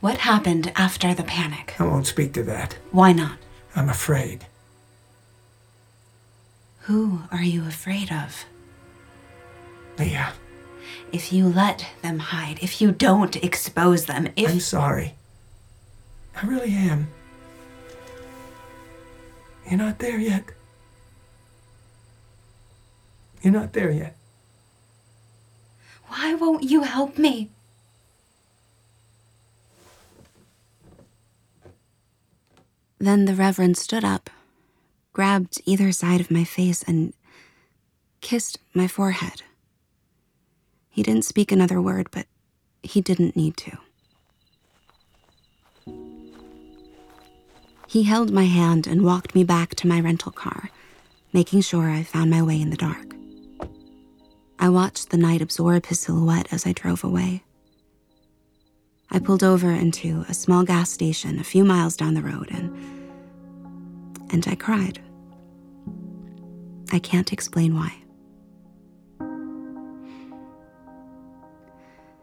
what 0.00 0.18
happened 0.18 0.72
after 0.74 1.14
the 1.14 1.22
panic? 1.22 1.74
I 1.78 1.84
won't 1.84 2.06
speak 2.08 2.32
to 2.34 2.42
that. 2.42 2.76
Why 2.90 3.12
not? 3.12 3.38
I'm 3.76 3.88
afraid. 3.88 4.46
Who 6.82 7.20
are 7.30 7.42
you 7.44 7.64
afraid 7.66 8.10
of? 8.10 8.44
Lia, 9.96 10.32
If 11.12 11.32
you 11.32 11.46
let 11.46 11.86
them 12.02 12.18
hide, 12.18 12.58
if 12.62 12.80
you 12.80 12.90
don't 12.90 13.36
expose 13.36 14.06
them, 14.06 14.28
if 14.34 14.50
I'm 14.50 14.60
sorry. 14.60 15.14
I 16.34 16.46
really 16.46 16.72
am. 16.72 17.08
You're 19.68 19.78
not 19.78 20.00
there 20.00 20.18
yet. 20.18 20.44
You're 23.42 23.52
not 23.52 23.72
there 23.72 23.90
yet. 23.90 24.16
why 26.08 26.34
won't 26.34 26.64
you 26.64 26.82
help 26.82 27.16
me? 27.18 27.50
Then 32.98 33.24
the 33.24 33.34
Reverend 33.34 33.78
stood 33.78 34.04
up, 34.04 34.28
grabbed 35.14 35.62
either 35.64 35.90
side 35.90 36.20
of 36.20 36.30
my 36.30 36.44
face, 36.44 36.82
and 36.82 37.14
kissed 38.20 38.58
my 38.74 38.86
forehead. 38.86 39.42
He 40.90 41.02
didn't 41.02 41.24
speak 41.24 41.50
another 41.50 41.80
word, 41.80 42.08
but 42.10 42.26
he 42.82 43.00
didn't 43.00 43.36
need 43.36 43.56
to. 43.58 43.78
He 47.86 48.02
held 48.02 48.30
my 48.30 48.44
hand 48.44 48.86
and 48.86 49.02
walked 49.02 49.34
me 49.34 49.44
back 49.44 49.74
to 49.76 49.88
my 49.88 49.98
rental 50.00 50.30
car, 50.30 50.70
making 51.32 51.62
sure 51.62 51.88
I 51.88 52.02
found 52.02 52.30
my 52.30 52.42
way 52.42 52.60
in 52.60 52.70
the 52.70 52.76
dark. 52.76 53.19
I 54.62 54.68
watched 54.68 55.08
the 55.08 55.16
night 55.16 55.40
absorb 55.40 55.86
his 55.86 56.00
silhouette 56.00 56.52
as 56.52 56.66
I 56.66 56.72
drove 56.72 57.02
away. 57.02 57.42
I 59.10 59.18
pulled 59.18 59.42
over 59.42 59.70
into 59.70 60.26
a 60.28 60.34
small 60.34 60.64
gas 60.64 60.90
station 60.90 61.40
a 61.40 61.44
few 61.44 61.64
miles 61.64 61.96
down 61.96 62.12
the 62.12 62.22
road 62.22 62.48
and 62.50 62.70
and 64.30 64.46
I 64.46 64.54
cried. 64.54 65.00
I 66.92 66.98
can't 66.98 67.32
explain 67.32 67.74
why. 67.74 67.94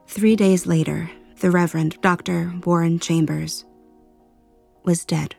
Three 0.08 0.36
days 0.36 0.66
later, 0.66 1.10
the 1.40 1.52
Reverend 1.52 2.00
Dr. 2.02 2.54
Warren 2.66 3.00
Chambers 3.00 3.66
was 4.84 5.04
dead. 5.04 5.36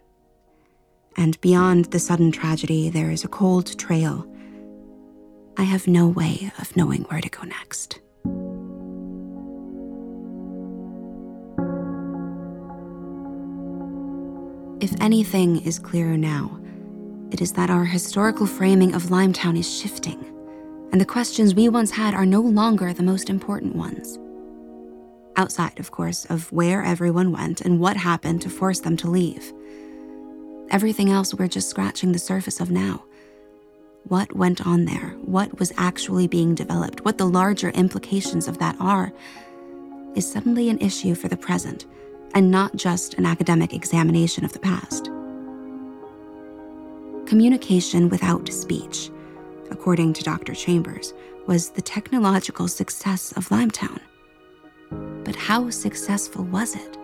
And 1.16 1.40
beyond 1.40 1.86
the 1.86 1.98
sudden 1.98 2.32
tragedy, 2.32 2.90
there 2.90 3.10
is 3.10 3.24
a 3.24 3.28
cold 3.28 3.78
trail. 3.78 4.26
I 5.58 5.64
have 5.64 5.88
no 5.88 6.06
way 6.06 6.52
of 6.60 6.76
knowing 6.76 7.02
where 7.02 7.20
to 7.20 7.28
go 7.28 7.42
next. 7.42 7.98
If 14.80 14.94
anything 15.00 15.60
is 15.66 15.80
clearer 15.80 16.16
now, 16.16 16.60
It 17.30 17.42
is 17.42 17.52
that 17.52 17.68
our 17.68 17.84
historical 17.84 18.46
framing 18.46 18.94
of 18.94 19.04
Limetown 19.04 19.58
is 19.58 19.70
shifting, 19.70 20.24
and 20.92 21.00
the 21.00 21.04
questions 21.04 21.54
we 21.54 21.68
once 21.68 21.90
had 21.90 22.14
are 22.14 22.24
no 22.24 22.40
longer 22.40 22.94
the 22.94 23.02
most 23.02 23.28
important 23.28 23.76
ones. 23.76 24.18
Outside, 25.36 25.78
of 25.78 25.90
course, 25.90 26.24
of 26.26 26.50
where 26.52 26.82
everyone 26.82 27.30
went 27.30 27.60
and 27.60 27.78
what 27.78 27.98
happened 27.98 28.40
to 28.42 28.50
force 28.50 28.80
them 28.80 28.96
to 28.98 29.10
leave. 29.10 29.52
Everything 30.70 31.10
else 31.10 31.34
we're 31.34 31.48
just 31.48 31.68
scratching 31.68 32.12
the 32.12 32.18
surface 32.18 32.60
of 32.60 32.70
now. 32.70 33.04
What 34.04 34.34
went 34.34 34.66
on 34.66 34.84
there, 34.84 35.16
what 35.22 35.58
was 35.58 35.72
actually 35.76 36.26
being 36.26 36.54
developed, 36.54 37.04
what 37.04 37.18
the 37.18 37.26
larger 37.26 37.70
implications 37.70 38.48
of 38.48 38.58
that 38.58 38.76
are, 38.80 39.12
is 40.14 40.30
suddenly 40.30 40.70
an 40.70 40.78
issue 40.78 41.14
for 41.14 41.28
the 41.28 41.36
present 41.36 41.86
and 42.34 42.50
not 42.50 42.76
just 42.76 43.14
an 43.14 43.26
academic 43.26 43.72
examination 43.72 44.44
of 44.44 44.52
the 44.52 44.58
past. 44.58 45.10
Communication 47.26 48.08
without 48.08 48.48
speech, 48.48 49.10
according 49.70 50.14
to 50.14 50.22
Dr. 50.22 50.54
Chambers, 50.54 51.12
was 51.46 51.70
the 51.70 51.82
technological 51.82 52.68
success 52.68 53.32
of 53.32 53.48
Limetown. 53.48 54.00
But 55.24 55.36
how 55.36 55.68
successful 55.68 56.44
was 56.44 56.74
it? 56.74 56.96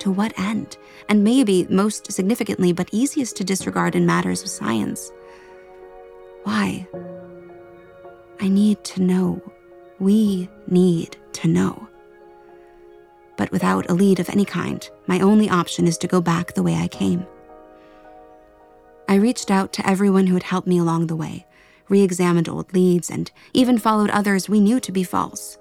To 0.00 0.10
what 0.10 0.36
end? 0.38 0.76
And 1.08 1.22
maybe 1.22 1.66
most 1.70 2.10
significantly, 2.10 2.72
but 2.72 2.88
easiest 2.90 3.36
to 3.36 3.44
disregard 3.44 3.94
in 3.94 4.06
matters 4.06 4.42
of 4.42 4.48
science. 4.48 5.12
Why? 6.44 6.86
I 8.40 8.48
need 8.48 8.82
to 8.84 9.02
know. 9.02 9.42
We 9.98 10.48
need 10.66 11.16
to 11.34 11.48
know. 11.48 11.88
But 13.36 13.50
without 13.52 13.90
a 13.90 13.94
lead 13.94 14.20
of 14.20 14.28
any 14.28 14.44
kind, 14.44 14.88
my 15.06 15.20
only 15.20 15.48
option 15.48 15.86
is 15.86 15.98
to 15.98 16.08
go 16.08 16.20
back 16.20 16.54
the 16.54 16.62
way 16.62 16.74
I 16.74 16.88
came. 16.88 17.26
I 19.08 19.16
reached 19.16 19.50
out 19.50 19.72
to 19.74 19.88
everyone 19.88 20.28
who 20.28 20.34
had 20.34 20.44
helped 20.44 20.68
me 20.68 20.78
along 20.78 21.06
the 21.06 21.16
way, 21.16 21.46
re 21.88 22.00
examined 22.00 22.48
old 22.48 22.72
leads, 22.72 23.10
and 23.10 23.30
even 23.52 23.78
followed 23.78 24.10
others 24.10 24.48
we 24.48 24.60
knew 24.60 24.78
to 24.80 24.92
be 24.92 25.02
false. 25.02 25.58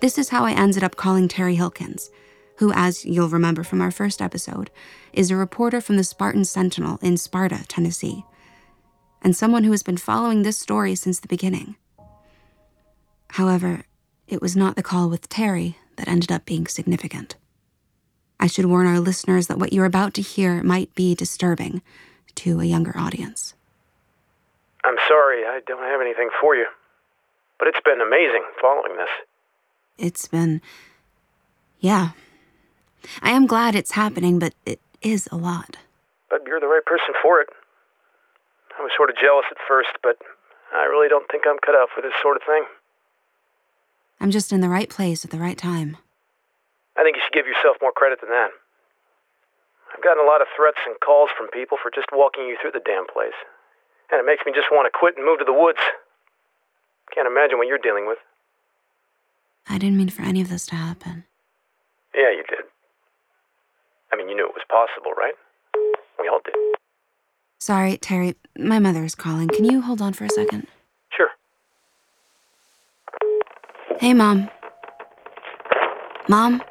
This 0.00 0.18
is 0.18 0.30
how 0.30 0.44
I 0.44 0.52
ended 0.52 0.82
up 0.82 0.96
calling 0.96 1.28
Terry 1.28 1.56
Hilkins, 1.56 2.10
who, 2.56 2.72
as 2.72 3.04
you'll 3.04 3.28
remember 3.28 3.62
from 3.62 3.80
our 3.80 3.90
first 3.90 4.20
episode, 4.20 4.70
is 5.12 5.30
a 5.30 5.36
reporter 5.36 5.80
from 5.80 5.96
the 5.96 6.04
Spartan 6.04 6.44
Sentinel 6.44 6.98
in 7.02 7.16
Sparta, 7.16 7.64
Tennessee, 7.68 8.24
and 9.22 9.36
someone 9.36 9.64
who 9.64 9.70
has 9.72 9.82
been 9.82 9.96
following 9.96 10.42
this 10.42 10.58
story 10.58 10.94
since 10.94 11.20
the 11.20 11.28
beginning. 11.28 11.76
However, 13.30 13.84
it 14.26 14.40
was 14.40 14.56
not 14.56 14.76
the 14.76 14.82
call 14.82 15.08
with 15.08 15.28
Terry 15.28 15.76
that 15.96 16.08
ended 16.08 16.30
up 16.32 16.44
being 16.44 16.66
significant. 16.66 17.36
I 18.40 18.46
should 18.46 18.66
warn 18.66 18.86
our 18.86 19.00
listeners 19.00 19.48
that 19.48 19.58
what 19.58 19.72
you're 19.72 19.84
about 19.84 20.14
to 20.14 20.22
hear 20.22 20.62
might 20.62 20.94
be 20.94 21.14
disturbing 21.14 21.82
to 22.36 22.60
a 22.60 22.64
younger 22.64 22.96
audience. 22.96 23.54
I'm 24.84 24.96
sorry, 25.08 25.44
I 25.44 25.60
don't 25.66 25.82
have 25.82 26.00
anything 26.00 26.30
for 26.40 26.54
you. 26.54 26.66
But 27.58 27.68
it's 27.68 27.80
been 27.84 28.00
amazing 28.00 28.44
following 28.60 28.96
this. 28.96 29.08
It's 29.98 30.28
been. 30.28 30.62
Yeah. 31.80 32.10
I 33.20 33.30
am 33.30 33.46
glad 33.46 33.74
it's 33.74 33.92
happening, 33.92 34.38
but 34.38 34.54
it 34.64 34.80
is 35.02 35.28
a 35.32 35.36
lot. 35.36 35.76
But 36.30 36.42
you're 36.46 36.60
the 36.60 36.66
right 36.66 36.84
person 36.84 37.14
for 37.20 37.40
it. 37.40 37.48
I 38.78 38.82
was 38.82 38.92
sort 38.96 39.10
of 39.10 39.16
jealous 39.18 39.46
at 39.50 39.58
first, 39.66 39.90
but 40.02 40.16
I 40.72 40.86
really 40.86 41.08
don't 41.08 41.26
think 41.30 41.44
I'm 41.46 41.58
cut 41.58 41.74
out 41.74 41.90
for 41.90 42.00
this 42.00 42.14
sort 42.22 42.36
of 42.36 42.46
thing. 42.46 42.64
I'm 44.20 44.30
just 44.30 44.52
in 44.52 44.60
the 44.60 44.68
right 44.68 44.88
place 44.88 45.24
at 45.24 45.30
the 45.30 45.38
right 45.38 45.58
time. 45.58 45.96
I 46.96 47.02
think 47.02 47.16
you 47.16 47.22
should 47.22 47.34
give 47.34 47.46
yourself 47.46 47.76
more 47.82 47.92
credit 47.92 48.20
than 48.20 48.30
that. 48.30 48.50
I've 49.94 50.02
gotten 50.02 50.22
a 50.22 50.26
lot 50.26 50.42
of 50.42 50.48
threats 50.54 50.78
and 50.86 50.94
calls 51.00 51.30
from 51.36 51.48
people 51.50 51.78
for 51.80 51.90
just 51.90 52.06
walking 52.12 52.46
you 52.46 52.56
through 52.60 52.72
the 52.72 52.82
damn 52.84 53.06
place. 53.06 53.36
And 54.10 54.20
it 54.20 54.26
makes 54.26 54.46
me 54.46 54.52
just 54.54 54.70
want 54.70 54.86
to 54.86 54.94
quit 54.94 55.16
and 55.16 55.26
move 55.26 55.38
to 55.38 55.44
the 55.44 55.52
woods. 55.52 55.82
Can't 57.14 57.26
imagine 57.26 57.58
what 57.58 57.66
you're 57.66 57.82
dealing 57.82 58.06
with. 58.06 58.18
I 59.68 59.78
didn't 59.78 59.96
mean 59.96 60.08
for 60.08 60.22
any 60.22 60.40
of 60.40 60.48
this 60.48 60.66
to 60.66 60.76
happen. 60.76 61.24
Yeah, 62.14 62.30
you 62.30 62.44
did. 62.48 62.64
I 64.12 64.16
mean, 64.16 64.28
you 64.28 64.36
knew 64.36 64.46
it 64.46 64.54
was 64.54 64.64
possible, 64.68 65.12
right? 65.12 65.34
We 66.20 66.28
all 66.28 66.40
did. 66.44 66.54
Sorry, 67.58 67.96
Terry. 67.98 68.36
My 68.56 68.78
mother 68.78 69.04
is 69.04 69.14
calling. 69.14 69.48
Can 69.48 69.64
you 69.64 69.80
hold 69.82 70.00
on 70.00 70.12
for 70.12 70.24
a 70.24 70.30
second? 70.30 70.68
Sure. 71.10 71.28
Hey, 74.00 74.14
Mom. 74.14 74.48
Mom? 76.28 76.62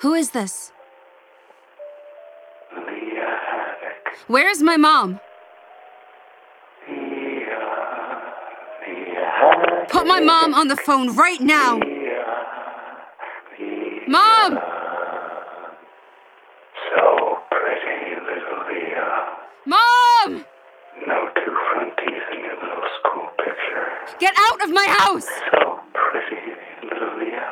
Who 0.00 0.14
is 0.14 0.30
this? 0.30 0.72
Lia. 2.74 3.38
Where's 4.26 4.62
my 4.62 4.76
mom? 4.76 5.20
Lia. 6.88 7.56
Put 9.88 10.06
my 10.06 10.20
mom 10.20 10.54
on 10.54 10.68
the 10.68 10.76
phone 10.76 11.14
right 11.16 11.40
now. 11.40 11.80
Mom! 14.44 14.58
So 16.90 17.38
pretty, 17.50 18.14
little 18.20 18.60
Lia. 18.68 19.08
Mom! 19.64 20.44
No 21.06 21.28
two 21.34 21.56
front 21.72 21.92
teeth 21.96 22.28
in 22.34 22.40
your 22.40 22.56
little 22.56 22.84
school 23.00 23.28
picture. 23.38 23.88
Get 24.18 24.34
out 24.38 24.62
of 24.62 24.70
my 24.70 24.86
house! 24.86 25.24
So 25.50 25.80
pretty, 25.94 26.42
little 26.82 27.18
Lia. 27.20 27.48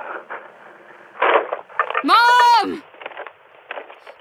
Mom! 2.05 2.83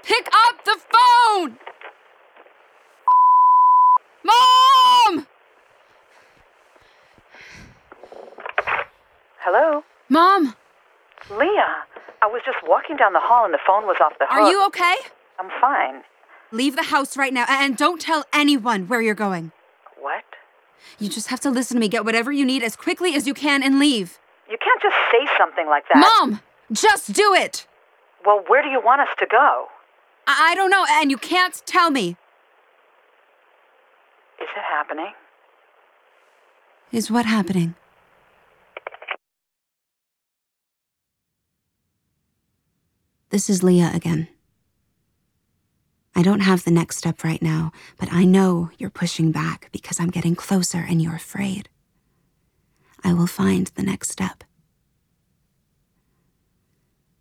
Pick 0.02 0.28
up 0.32 0.64
the 0.64 0.78
phone! 0.94 1.58
Mom! 4.24 5.26
Hello? 9.40 9.84
Mom, 10.08 10.56
Lia, 11.30 11.84
I 12.22 12.26
was 12.44 12.54
just 12.54 12.68
walking 12.68 12.96
down 12.96 13.12
the 13.12 13.20
hall 13.20 13.44
and 13.44 13.54
the 13.54 13.58
phone 13.66 13.86
was 13.86 13.96
off 14.00 14.18
the 14.18 14.26
hook. 14.26 14.34
are 14.34 14.50
you 14.50 14.64
okay? 14.66 14.94
I'm 15.38 15.50
fine. 15.60 16.02
Leave 16.50 16.76
the 16.76 16.84
house 16.84 17.16
right 17.16 17.32
now 17.32 17.46
and 17.48 17.76
don't 17.76 18.00
tell 18.00 18.24
anyone 18.32 18.88
where 18.88 19.00
you're 19.00 19.14
going. 19.14 19.52
What? 19.98 20.24
You 20.98 21.08
just 21.08 21.28
have 21.28 21.40
to 21.40 21.50
listen 21.50 21.76
to 21.76 21.80
me, 21.80 21.88
get 21.88 22.04
whatever 22.04 22.32
you 22.32 22.44
need 22.44 22.62
as 22.62 22.76
quickly 22.76 23.14
as 23.14 23.26
you 23.26 23.34
can, 23.34 23.62
and 23.62 23.78
leave. 23.78 24.18
You 24.50 24.58
can't 24.58 24.82
just 24.82 24.96
say 25.10 25.26
something 25.38 25.66
like 25.66 25.84
that. 25.92 25.98
Mom! 25.98 26.40
Just 26.70 27.12
do 27.12 27.34
it! 27.34 27.66
Well, 28.24 28.44
where 28.48 28.62
do 28.62 28.68
you 28.68 28.80
want 28.80 29.00
us 29.00 29.08
to 29.18 29.26
go? 29.26 29.66
I, 30.26 30.52
I 30.52 30.54
don't 30.54 30.70
know, 30.70 30.84
and 30.90 31.10
you 31.10 31.16
can't 31.16 31.62
tell 31.66 31.90
me. 31.90 32.16
Is 34.40 34.48
it 34.56 34.62
happening? 34.68 35.12
Is 36.90 37.10
what 37.10 37.24
happening? 37.24 37.74
This 43.32 43.48
is 43.48 43.62
Lia 43.62 43.90
again. 43.94 44.28
I 46.14 46.22
don't 46.22 46.40
have 46.40 46.64
the 46.64 46.70
next 46.70 46.98
step 46.98 47.24
right 47.24 47.40
now, 47.40 47.72
but 47.98 48.12
I 48.12 48.26
know 48.26 48.70
you're 48.76 48.90
pushing 48.90 49.32
back 49.32 49.70
because 49.72 49.98
I'm 49.98 50.10
getting 50.10 50.36
closer 50.36 50.84
and 50.86 51.00
you're 51.00 51.14
afraid. 51.14 51.70
I 53.02 53.14
will 53.14 53.26
find 53.26 53.68
the 53.68 53.82
next 53.82 54.10
step. 54.10 54.44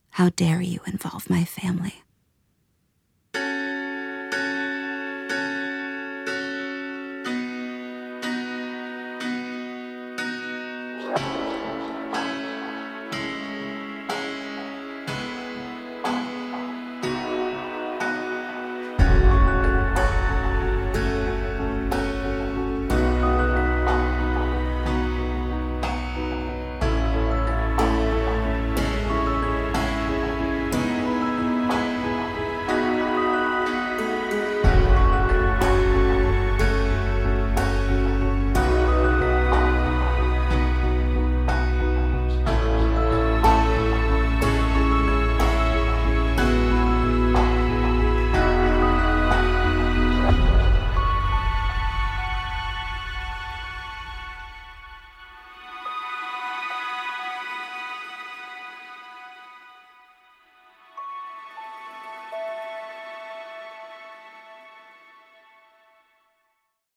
How 0.09 0.31
dare 0.31 0.59
you 0.59 0.81
involve 0.85 1.29
my 1.29 1.45
family? 1.45 2.03